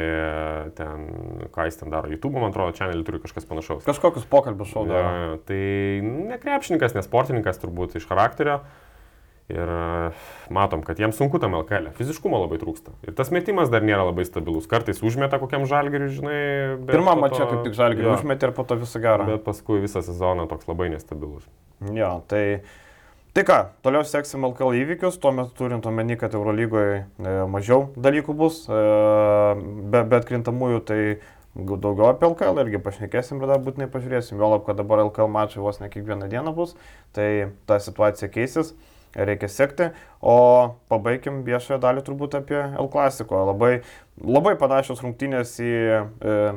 [0.77, 1.07] ten,
[1.55, 2.13] ką jis ten daro.
[2.13, 3.87] YouTube, man atrodo, channelį turi kažkas panašaus.
[3.89, 5.15] Kažkokius pokalbius šau daro.
[5.17, 5.63] jo, tai
[6.05, 8.61] ne krepšininkas, ne sportininkas turbūt iš charakterio.
[9.47, 9.69] Ir
[10.51, 11.93] matom, kad jiems sunku tam LKL.
[11.95, 12.97] Fiziškumo labai trūksta.
[13.07, 14.67] Ir tas metimas dar nėra labai stabilus.
[14.67, 16.41] Kartais užmeta kokiam žalgeriui, žinai.
[16.89, 19.27] Pirmą po mačią to- kaip tik žalgiai jo, užmetė ir po to visą gerą.
[19.31, 21.47] Bet paskui visą sezoną toks labai nestabilus.
[21.95, 22.61] Jo, tai
[23.37, 28.33] Tai ką, toliau seksim LKL įvykius, tuo metu turint omeny, kad Eurolygoje e, mažiau dalykų
[28.33, 28.79] bus, e,
[29.93, 31.01] be, bet krintamųjų tai
[31.55, 35.61] daugiau apie LKL irgi pašnekėsim ir dar būtinai pažiūrėsim, jo lab, kad dabar LKL mačai
[35.61, 36.73] vos ne kiekvieną dieną bus,
[37.13, 38.73] tai ta situacija keisis
[39.17, 39.91] reikia sekti.
[40.21, 40.37] O
[40.91, 43.45] pabaigim viešąją dalį turbūt apie L klasiko.
[43.51, 43.83] Labai,
[44.19, 46.03] labai panašios rungtynės į e,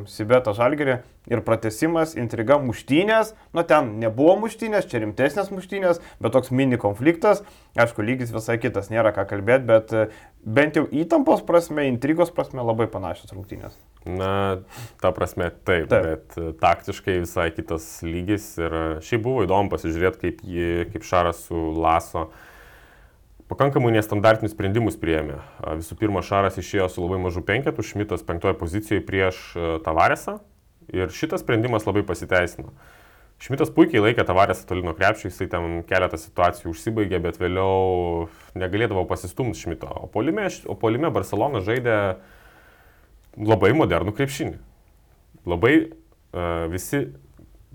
[0.10, 0.96] Sibetą Žalgerį
[1.30, 3.36] ir pratesimas, intriga, muštynės.
[3.54, 7.44] Nu, ten nebuvo muštynės, čia rimtesnės muštynės, bet toks mini konfliktas.
[7.78, 10.08] Aišku, lygis visai kitas, nėra ką kalbėti, bet e,
[10.42, 13.78] bent jau įtampos prasme, intrigos prasme labai panašios rungtynės.
[14.08, 14.64] Na,
[15.04, 19.70] ta prasme, taip, taip, bet e, taktiškai visai kitas lygis ir e, šiaip buvo įdomu
[19.76, 22.46] pasižiūrėti, kaip, jį, kaip Šaras su Laso uh,
[23.50, 25.40] pakankamai nestandartinius sprendimus prieėmė.
[25.80, 29.42] Visų pirma, Šaras išėjo su labai mažu penketu, Šmitas penktoje pozicijoje prieš
[29.86, 30.38] Tavaresą
[30.94, 32.74] ir šitas sprendimas labai pasiteisino.
[33.40, 38.28] Šmitas puikiai laikė Tavarėsą toli nuo krepšio, jisai ten keletą situacijų užsibaigė, bet vėliau
[38.60, 39.88] negalėdavo pasistumti Šmito.
[40.04, 41.96] O polime, o polime Barcelona žaidė
[43.40, 44.60] labai modernų krepšinį.
[45.48, 47.06] Labai uh, visi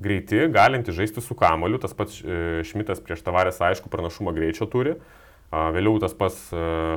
[0.05, 4.99] greiti, galinti žaisti su kamoliu, tas pats uh, Šmitas prieš Tavarėsą aišku pranašumą greičio turi.
[4.99, 5.24] Uh,
[5.75, 6.49] Vėliau tas pats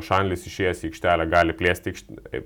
[0.08, 1.94] Šanlis išėjęs į aikštelę gali plėsti,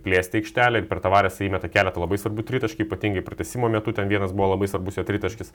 [0.04, 4.34] plėsti aikštelę ir per tavarės įmeta keletą labai svarbių tritaškį, ypatingai pratesimo metu ten vienas
[4.36, 5.54] buvo labai svarbus jo tritaškis.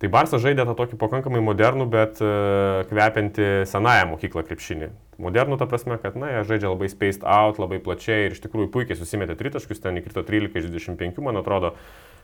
[0.00, 4.88] Tai Barsas žaidė tą tokį pakankamai modernų, bet uh, kvepianti senąją mokyklą krepšinį.
[5.20, 8.70] Modernų ta prasme, kad, na, jie žaidžia labai spaced out, labai plačiai ir iš tikrųjų
[8.72, 11.74] puikiai susimetė tritaškius, ten įkrito 13 iš 25, man atrodo,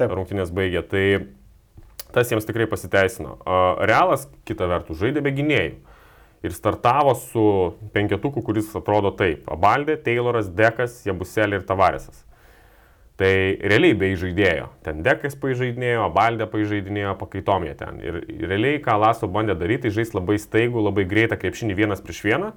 [0.01, 0.15] Taip.
[0.17, 0.87] rungtynės baigė.
[0.89, 1.05] Tai
[2.17, 3.37] tas jiems tikrai pasiteisino.
[3.85, 5.96] Realas, kita vertus, žaidė be gynėjų
[6.47, 7.47] ir startavo su
[7.95, 9.49] penketuku, kuris atrodo taip.
[9.51, 12.23] Abaldė, Tayloras, Dekas, Jabuselė ir Tavaresas.
[13.17, 13.33] Tai
[13.65, 14.69] realiai bei žaidėjo.
[14.85, 18.01] Ten Dekas pažaidinėjo, Abaldė pažaidinėjo, pakaitom jie ten.
[18.05, 22.21] Ir realiai, ką Laso bandė daryti, tai žais labai staigų, labai greitą krepšinį vienas prieš
[22.27, 22.51] vieną,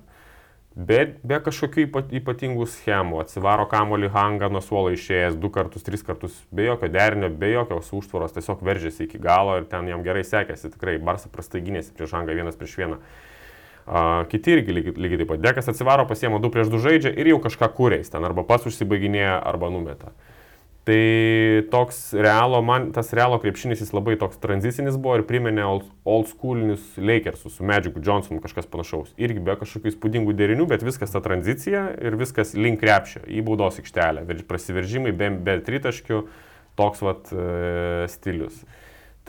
[0.75, 1.87] bet be kažkokių
[2.19, 3.21] ypatingų schemų.
[3.23, 7.93] Atsivaro kamolį hangą nuo suolo išėjęs du kartus, tris kartus, be jokio derinio, be jokios
[7.95, 10.73] užtvaros, tiesiog veržėsi iki galo ir ten jam gerai sekėsi.
[10.75, 12.99] Tikrai Barsa prastai gynėsi prieš hangą vienas prieš vieną.
[14.29, 15.41] Kiti irgi lygiai, lygiai taip pat.
[15.41, 19.39] Dekas atsivaro, pasiema 2 prieš 2 žaidžia ir jau kažką kūrės ten, arba pats užsibaiginėja,
[19.49, 20.13] arba numeta.
[20.89, 20.99] Tai
[21.69, 26.29] toks realo, man tas realo krepšinis jis labai toks tranzicinis buvo ir priminė old, old
[26.31, 29.11] schoolinius Lakersus su Magicu Johnsonu kažkas panašaus.
[29.21, 33.81] Irgi be kažkokių įspūdingų derinių, bet viskas ta tranzicija ir viskas link krepšio, į baudos
[33.83, 36.23] aikštelę, prasiveržimai be, be tritaškių,
[36.79, 38.63] toks vat e, stilius.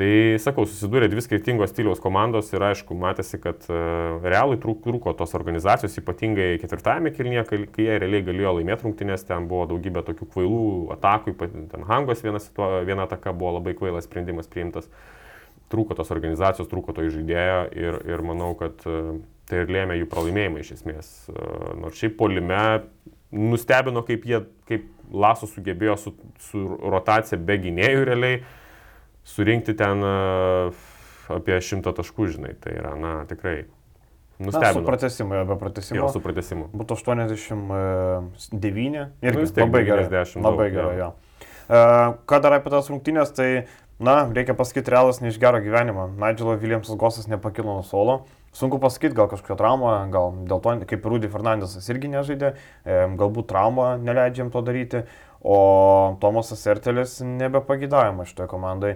[0.00, 5.34] Tai sakau, susidūrė dvi skirtingos stiliaus komandos ir aišku, matėsi, kad uh, realui trūko tos
[5.36, 10.62] organizacijos, ypatingai ketvirtajame kilnyje, kai, jie realiai galėjo laimėti rungtynės, ten buvo daugybė tokių kvailų
[10.94, 11.34] atakų,
[11.74, 12.40] ten Hangos viena,
[12.88, 14.88] viena ataka buvo labai kvailas sprendimas priimtas,
[15.68, 19.18] trūko tos organizacijos, trūko to žaidėjo ir, ir manau, kad uh,
[19.52, 21.10] tai ir lėmė jų pralaimėjimą iš esmės.
[21.28, 22.62] Uh, nors šiaip polime
[23.36, 28.40] nustebino, kaip jie, kaip Laso sugebėjo su, su rotacija be gynėjų realiai
[29.24, 30.70] surinkti ten e,
[31.34, 33.64] apie šimtą taškų, žinai, tai yra, na, tikrai.
[34.40, 34.64] Nustebino.
[34.64, 36.00] Na, su pratesimu, be pratesimu.
[36.00, 36.64] Jo, su pratesimu.
[36.72, 40.06] Būtų 89 ir nu, labai gerai.
[40.08, 41.10] 90, labai gerai, jo.
[41.70, 43.48] Uh, ką dar apie tas rungtynės, tai,
[44.02, 46.08] na, reikia pasakyti, realas ne iš gero gyvenimo.
[46.16, 48.14] Nigelo Williamsas Gosas nepakilo nuo solo.
[48.56, 52.48] Sunku pasakyti, gal kažkokia trauma, gal dėl to, kaip Rudy Fernandesas irgi nežaidė,
[53.20, 55.04] galbūt trauma neleidžiam to daryti
[55.40, 58.94] o Tomasas Ertelis nebepagydavimo šitoje komandai.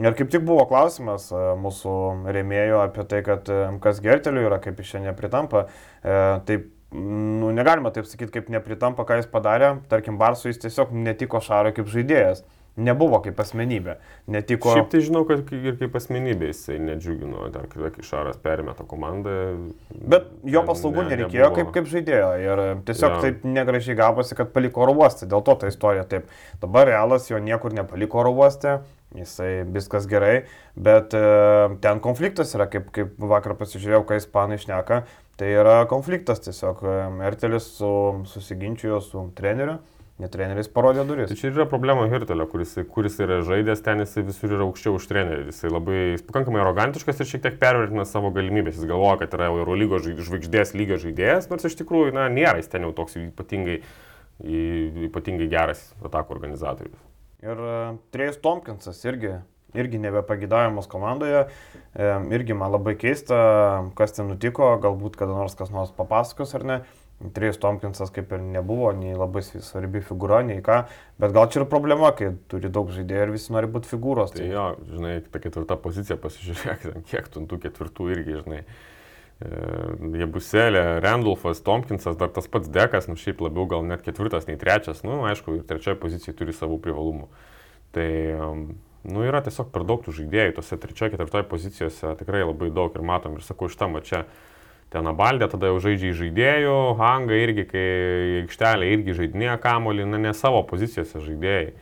[0.00, 1.94] Ir kaip tik buvo klausimas e, mūsų
[2.32, 5.66] rėmėjo apie tai, kad e, kas Gerteliu yra, kaip iš čia nepritampa.
[6.00, 6.14] E,
[6.48, 9.74] taip, nu, negalima taip sakyti, kaip nepritampa, ką jis padarė.
[9.92, 12.40] Tarkim, Barsui jis tiesiog netiko Šaro kaip žaidėjas
[12.76, 13.96] nebuvo kaip asmenybė.
[14.32, 14.72] Netiko...
[14.76, 19.34] Šiaip tai žinau, kad ir kaip asmenybė jisai nedžiugino, dar kai Šaras perėmė tą komandą.
[19.92, 21.58] Bet jo paslaugų ne, nereikėjo nebuvo.
[21.58, 23.20] kaip, kaip žaidėjo ir tiesiog ja.
[23.26, 26.32] taip negražiai gavosi, kad paliko oro uostą, dėl to ta istorija taip.
[26.62, 28.80] Dabar realas jo niekur nepaliko oro uostą,
[29.16, 31.24] jisai viskas gerai, bet e,
[31.84, 35.02] ten konfliktas yra, kaip, kaip vakar pasižiūrėjau, kai ispanai išneka,
[35.36, 36.80] tai yra konfliktas tiesiog.
[37.18, 37.92] Mertelis su,
[38.32, 39.80] susiginčijo su treneriu
[40.22, 41.30] Ne treneris parodė duris.
[41.32, 45.08] Tai čia yra problema Hirtelio, kuris, kuris yra žaidęs, ten jis visur yra aukščiau už
[45.10, 45.48] trenerį.
[45.50, 48.78] Jis labai, jis pakankamai arogantiškas ir šiek tiek pervertina savo galimybės.
[48.78, 52.86] Jis galvoja, kad yra Eurolygos žvaigždės lygio žaidėjas, nors iš tikrųjų, na, nėra jis ten
[52.86, 53.80] jau toks ypatingai,
[55.08, 57.08] ypatingai geras atakų organizatorius.
[57.42, 59.40] Ir uh, Trejus Tompkinsas irgi
[59.74, 61.46] irgi nebepagidavimas komandoje.
[62.32, 63.38] Irgi man labai keista,
[63.98, 66.78] kas ten nutiko, galbūt kada nors kas nors papasakos ar ne.
[67.30, 70.82] Trejus Tomkinsas kaip ir nebuvo nei labai svarbi figūra, nei ką,
[71.22, 74.34] bet gal čia ir problema, kai turi daug žaidėjų ir visi nori būti figūros.
[74.34, 78.62] Tai, tai jo, žinai, ta ketvirta pozicija, pasižiūrėk, kiek tų ketvirtų irgi, žinai.
[79.42, 84.58] Jie buselė, Randolfas, Tompkinsas, dar tas pats Dekas, nu šiaip labiau gal net ketvirtas nei
[84.60, 87.26] trečias, nu aišku, ir trečioje pozicijoje turi savų privalumų.
[87.96, 88.06] Tai,
[89.10, 93.06] nu yra tiesiog per daug tų žaidėjų, tose trečioje, ketvirtoje pozicijose tikrai labai daug ir
[93.06, 94.22] matom, ir sakau, šitam čia
[94.92, 97.86] ten abaldė, tada jau žaidžia į žaidėjų, hanga irgi, kai
[98.42, 101.72] aikštelė irgi žaidinėja kamolį, na ne savo pozicijose žaidėjai.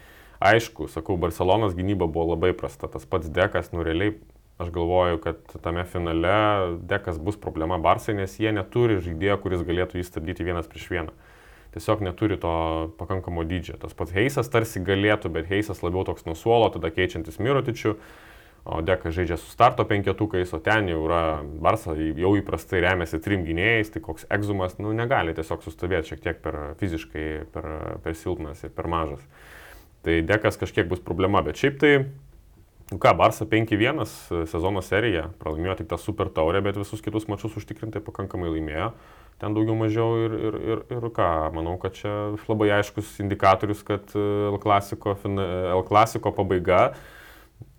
[0.40, 4.14] Aišku, sakau, Barcelonas gynyba buvo labai prasta, tas pats Dekas, nu realiai
[4.60, 10.00] aš galvoju, kad tame finale Dekas bus problema Barsai, nes jie neturi žaidėjo, kuris galėtų
[10.00, 11.14] jį stabdyti vienas prieš vieną.
[11.74, 12.52] Tiesiog neturi to
[12.98, 13.76] pakankamo dydžio.
[13.80, 17.94] Tas pats Heisas tarsi galėtų, bet Heisas labiau toks nusuolo, tada keičiantis Mirotičių,
[18.64, 23.44] o Dekas žaidžia su starto penketukais, o ten jau yra Barsa, jau įprastai remiasi trim
[23.46, 27.70] gynėjais, tai koks egzumas, nu negali tiesiog sustovėti šiek tiek per fiziškai, per,
[28.04, 29.22] per silpnas ir per mažas.
[30.04, 31.94] Tai Dekas kažkiek bus problema, bet šiaip tai
[32.90, 34.02] Nu ką, Barça 5-1
[34.50, 38.88] sezono serija, pralaimėjo tik tą super taurę, bet visus kitus mačius užtikrintai pakankamai laimėjo,
[39.38, 42.10] ten daugiau mažiau ir, ir, ir, ir ką, manau, kad čia
[42.50, 46.80] labai aiškus indikatorius, kad L klasiko, L klasiko pabaiga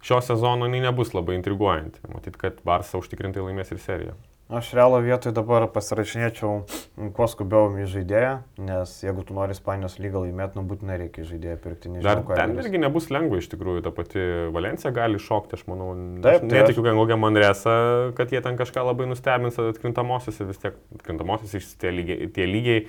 [0.02, 2.04] šio sezono nebus labai intriguojanti.
[2.14, 4.18] Matyt, kad Barça užtikrintai laimės ir seriją.
[4.52, 8.32] Aš realo vietoj dabar pasirašinėčiau kuo skubiau į žaidėją,
[8.68, 11.92] nes jeigu tu nori Ispanijos lygą laimėti, nu būtinai reikia žaidėją pirkti.
[11.94, 15.94] Nežinau, Dar ten irgi nebus lengva iš tikrųjų, ta pati Valencija gali šokti, aš manau.
[16.26, 17.78] Taip, tai netikiu, kad kokią Manresą,
[18.18, 22.84] kad jie ten kažką labai nustebins atkrintamosiose, vis tiek atkrintamosiose tie lygiai, tie lygiai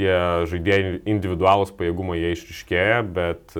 [0.00, 0.16] tie
[0.50, 3.56] žaidėjai individualūs pajėgumai jie išriškėja, bet,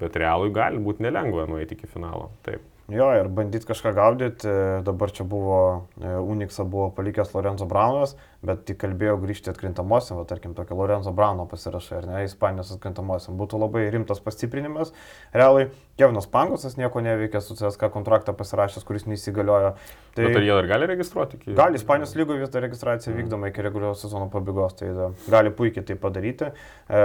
[0.00, 2.32] bet realui gali būti nelengva nueiti iki finalo.
[2.46, 2.64] Taip.
[2.88, 4.48] Jo, ir bandyti kažką gaudyti,
[4.80, 10.24] dabar čia buvo, e, Uniksą buvo palikęs Lorenzo Braunas, bet tik kalbėjau grįžti atkrintamosiam, va,
[10.24, 14.94] tarkim, tokio Lorenzo Brauno pasirašai, ar ne, Ispanijos atkrintamosiam, būtų labai rimtas pastiprinimas.
[15.36, 19.74] Realiai, Kevinas Pangosas nieko neveikia su CSK kontraktą pasirašęs, kuris neįsigaliojo.
[20.14, 21.42] Tai bet ar jie dar gali registruoti?
[21.42, 21.56] Iki...
[21.58, 23.18] Gali, Ispanijos lygoje vis dar registracija mm.
[23.20, 26.52] vykdoma iki reguliarios sezono pabaigos, tai da, gali puikiai tai padaryti.
[26.88, 27.02] E,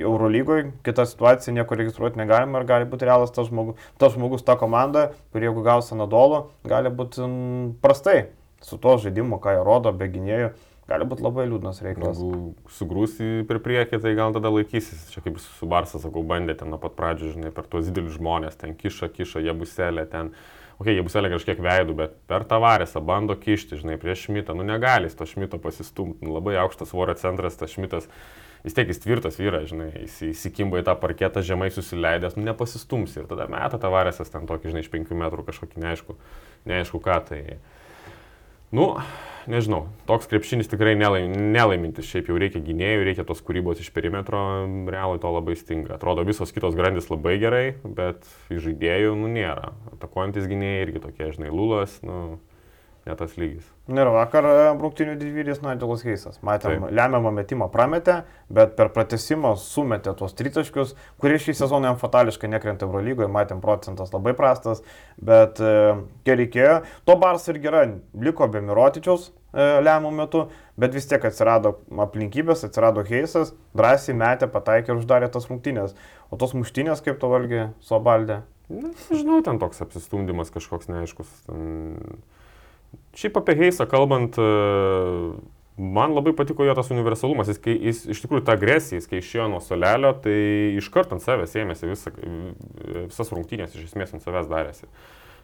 [0.00, 4.54] Eurolygoje kita situacija, nieko registruoti negalima ir gali būti realas tas žmogus, tas žmogus, ta
[4.60, 7.38] komanda, kur jeigu gaus Anadolo, gali būti m,
[7.82, 8.30] prastai
[8.64, 10.50] su to žaidimu, ką jie rodo, be gynėjų,
[10.90, 12.20] gali būti labai liūdnas reikalas.
[12.20, 15.08] Jeigu sugrūsi per priekį, tai gal tada laikysis.
[15.14, 18.58] Čia kaip su Barsas, sakau, bandė ten nuo pat pradžių, žinai, per tuos didelius žmonės,
[18.60, 20.34] ten kiša, kiša, jie buselė, ten,
[20.76, 24.66] okei, okay, jie buselė kažkiek veidų, bet per tavarėsą bando kišti, žinai, prieš Šmitą, nu
[24.66, 28.10] negali to Šmito pasistumti, nu, labai aukštas svorio centras, tas Šmitas
[28.64, 33.16] vis tiek jis tvirtas vyras, žinai, jis įsikimba į tą parketą žemai susileidęs, nu nepasistums
[33.16, 36.16] ir tada meta tavarėsas ten tokį, žinai, iš penkių metrų kažkokį neaišku,
[36.70, 37.42] neaišku ką tai.
[38.70, 38.84] Nu,
[39.50, 44.38] nežinau, toks krepšinis tikrai nelaim, nelaimintis, šiaip jau reikia gynėjų, reikia tos kūrybos iš perimetro,
[44.86, 45.96] realui to labai stinga.
[45.96, 49.72] Atrodo, visos kitos grandis labai gerai, bet iš žaidėjų, nu, nėra.
[49.96, 52.38] Atakuojantis gynėjai irgi tokie, žinai, Lulas, nu,
[53.06, 53.66] ne tas lygis.
[53.90, 56.38] Ir vakar e, rungtinių didvyris Nigelas Heisas.
[56.46, 56.94] Matėm, Taip.
[56.94, 58.20] lemiamą metimą prametė,
[58.52, 64.12] bet per pratesimą sumetė tuos tritaškius, kurie šį sezoną jam fatališkai nekrenta Eurolygoje, matėm procentas
[64.14, 64.84] labai prastas,
[65.16, 65.74] bet e,
[66.28, 66.78] kiek reikėjo.
[67.08, 67.86] To Bars ir gerai,
[68.26, 69.32] liko be Mirotičiaus e,
[69.80, 70.46] lemiamų metu,
[70.80, 75.96] bet vis tiek atsirado aplinkybės, atsirado Heisas, drąsiai metė, pataikė ir uždarė tas rungtynės.
[76.30, 78.42] O tos muštinės, kaip to valgi, Sobaldė?
[78.70, 81.30] Nežinau, ten toks apsistumdymas kažkoks neaiškus.
[81.48, 82.20] Ten
[83.16, 84.50] Šiaip apie Heisą kalbant, e,
[85.80, 87.50] man labai patiko jo tas universalumas.
[87.50, 90.36] Jis, kai, jis iš tikrųjų tą agresiją, kai išėjo nuo solelio, tai
[90.80, 92.12] iškart ant savęs ėmėsi visa,
[93.08, 94.90] visas rungtynės, iš esmės ant savęs darėsi.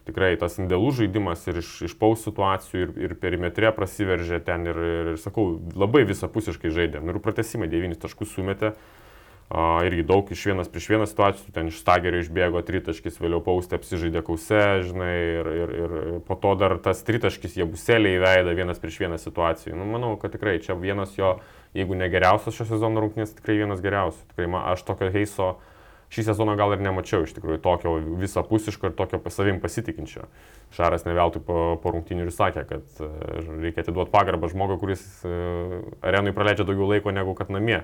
[0.06, 4.78] Tikrai tas indėlų žaidimas ir iš, iš paus situacijų ir, ir perimetrė prasiveržė ten ir,
[4.78, 7.02] ir, ir sakau, labai visapusiškai žaidė.
[7.02, 8.70] Ir pratesimai 9 taškus sumetė.
[8.76, 9.05] Uh,
[9.86, 14.24] irgi daug iš vienas prieš vieną situacijų, ten iš stagerio išbėgo tritaškis, vėliau paustė apsižaidė
[14.26, 15.94] kause, žinai, ir, ir, ir
[16.26, 19.76] po to dar tas tritaškis jie buselė įveida vienas prieš vieną situacijų.
[19.78, 21.36] Nu, manau, kad tikrai čia vienas jo,
[21.78, 24.26] jeigu ne geriausias šio sezono rungtynės, tikrai vienas geriausių.
[24.32, 25.52] Tikrai man, aš tokio heiso
[26.10, 30.26] šį sezoną gal ir nemačiau, iš tikrųjų, tokio visapusiško ir tokio savim pasitikinčio.
[30.74, 33.14] Šaras neveltui po, po rungtynių ir sakė, kad uh,
[33.62, 37.82] reikia atiduoti pagarbą žmogui, kuris uh, arenui praleidžia daugiau laiko negu kad namie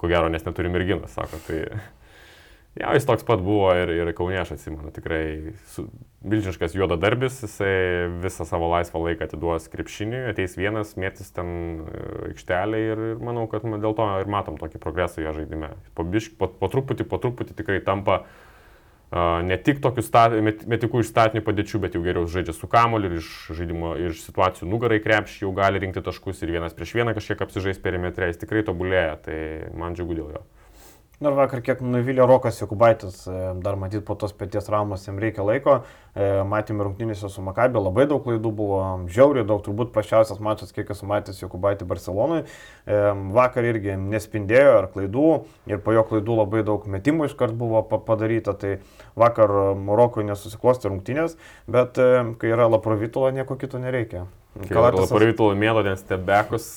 [0.00, 1.40] ko gero, nes neturi merginos, sako.
[1.46, 1.58] Tai
[2.80, 5.86] ja, jis toks pat buvo ir, ir Kaunė, aš atsimenu, tikrai su,
[6.26, 11.52] milžiniškas juoda darbis, jisai visą savo laisvą laiką atiduos krepšiniui, ateis vienas, mėtis ten
[11.86, 12.02] e,
[12.32, 15.72] aikštelė ir, ir manau, kad dėl to ir matom tokį progresą jo žaidime.
[15.96, 18.44] Po, bišk, po, po truputį, po truputį tikrai tampa uh,
[19.46, 23.12] ne tik tokių stat, met, metikų iš statinių padėčių, bet jau geriau žaidžia su kamoliu
[23.12, 27.14] ir iš žaidimo, iš situacijų nugarai krepšį jau gali rinkti taškus ir vienas prieš vieną
[27.14, 29.38] kažkiek apsižais perimetrė, jis tikrai tobulėja, tai
[29.78, 30.42] man džiugu dėl jo.
[31.16, 35.46] Ir vakar kiek nuvylė Rokas Jokubaitis, e, dar matyt po tos pėties traumos jam reikia
[35.48, 35.78] laiko.
[36.12, 40.92] E, matėme rungtynėse su Makabė, labai daug klaidų buvo, žiauriai daug, turbūt prašiausias mačas, kiek
[40.92, 42.42] esu matęs Jokubaitį Barcelonui.
[42.44, 43.00] E,
[43.32, 45.32] vakar irgi nespindėjo ar klaidų
[45.72, 48.52] ir po jo klaidų labai daug metimų iškart buvo padaryta.
[48.52, 48.76] Tai
[49.16, 49.56] vakar
[49.96, 54.26] Rokui nesusiklosti rungtynės, bet kai yra Laprovitola, nieko kito nereikia.
[54.68, 55.08] Kalatas...
[55.08, 56.68] Laprovitola mėlo, nes tebekus.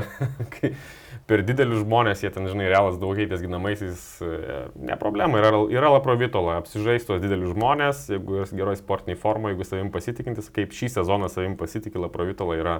[0.58, 0.74] kai
[1.26, 5.90] per didelius žmonės, jie ten, žinai, realas daug keitės ginamaisiais, e, ne problema, yra, yra
[5.96, 10.92] laprovitola, apsižais tuos didelius žmonės, jeigu esi geroj sportiniai formai, jeigu savim pasitikintis, kaip šį
[10.98, 12.76] sezoną savim pasitikė laprovitola yra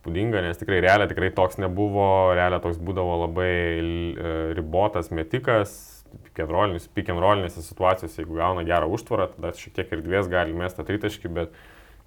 [0.00, 5.78] spūdinga, nes tikrai realia tikrai toks nebuvo, realia toks būdavo labai e, ribotas metikas,
[7.22, 11.56] rollinėse situacijose, jeigu gauna gerą užtvarą, tada šiek tiek erdvės gali mesti tritaškį, bet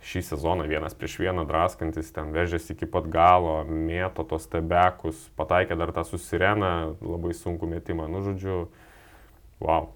[0.05, 5.77] šį sezoną vienas prieš vieną draskantis, ten vežėsi iki pat galo, mėto tos tebekus, pataikė
[5.79, 8.67] dar tą susireną, labai sunku metimą, nu žodžiu,
[9.59, 9.91] wow.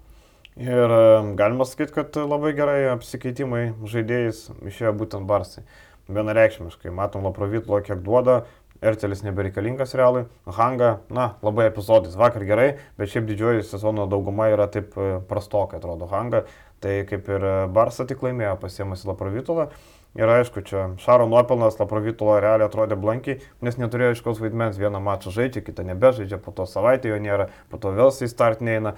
[0.60, 0.92] Ir
[1.34, 5.64] galima sakyti, kad labai gerai apsikeitimai žaidėjais išėjo būtent Barsai.
[6.04, 8.44] Vienareikšmiškai, matom Laprovitlo, kiek duoda,
[8.84, 12.66] Ertelis nebereikalingas realui, Hanga, na, labai epizodis, vakar gerai,
[13.00, 16.42] bet šiaip didžioji sezono dauguma yra taip e, prastokai, atrodo, Hanga,
[16.84, 19.70] tai kaip ir Barsa tik laimėjo pasiemusi Laprovitolą.
[20.14, 25.32] Ir aišku, čia Šaro nuopelnas Laprovitulo realiai atrodė blankiai, nes neturėjo aiškaus vaidmens, vieną mačą
[25.34, 28.94] žaidžia, kitą nebežaidžia, po to savaitę jo nėra, po to vėl jis start neina.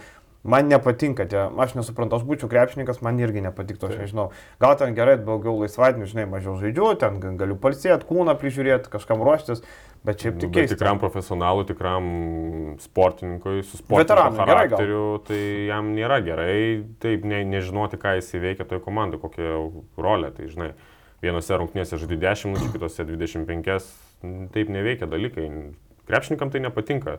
[0.47, 4.29] Man nepatinka tie, aš nesuprantu, aš būčiau krepšininkas, man irgi nepatiktų, aš nežinau.
[4.63, 9.65] Gal ten gerai, daugiau laisvadienį, žinai, mažiau žaidžiu, ten galiu palsėti, kūną prižiūrėti, kažkam ruoštis,
[10.07, 10.77] bet šiaip tik keista.
[10.77, 12.11] Tikram profesionalui, tikram
[12.85, 15.41] sportininkui, su sportininkų charakteriu, tai
[15.71, 16.59] jam nėra gerai,
[17.03, 19.57] taip ne, nežinoti, ką jis įveikia toje komandoje, kokią
[19.99, 20.75] rolę, tai žinai
[21.25, 23.91] vienose rungtynėse žaidži 10 minučių, kitose 25,
[24.55, 25.49] taip neveikia dalykai.
[26.07, 27.19] Krepšininkam tai nepatinka.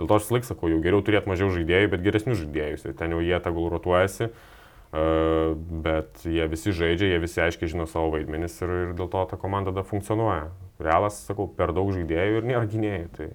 [0.00, 2.86] Dėl to aš laik sakau, jau geriau turėti mažiau žaidėjų, bet geresnių žaidėjus.
[2.88, 4.48] Ir ten jau jie tegul rotuojasi, uh,
[4.90, 9.38] bet jie visi žaidžia, jie visi aiškiai žino savo vaidmenis ir, ir dėl to ta
[9.38, 10.48] komanda tada funkcionuoja.
[10.80, 13.06] Realas, sakau, per daug žaidėjų ir nėra gynėjų.
[13.14, 13.28] Tai...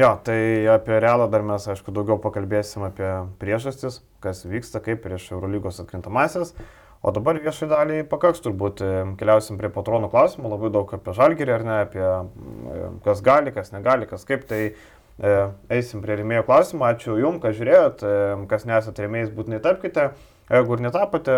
[0.00, 0.40] Jo, tai
[0.70, 3.10] apie realą dar mes, aišku, daugiau pakalbėsim apie
[3.42, 6.54] priežastis, kas vyksta, kaip prieš Eurolygos atkrintamasis.
[7.00, 11.54] O dabar viešai daliai pakaks turbūt, e, keliausim prie patronų klausimų, labai daug apie žalgerį
[11.54, 14.44] ar ne, apie e, kas gali, kas negali, kas kaip.
[14.50, 14.74] Tai e,
[15.20, 16.86] eisim prie rėmėjų klausimų.
[16.90, 18.04] Ačiū Jums, kad žiūrėjot,
[18.50, 20.10] kas nesate rėmėjais, būtinai tapkite.
[20.50, 21.34] Jeigu ir netapote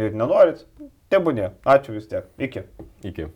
[0.00, 0.64] ir nenorit,
[1.12, 1.52] tebūnė.
[1.68, 2.26] Ačiū vis tiek.
[2.42, 2.64] Iki.
[3.06, 3.28] Iki.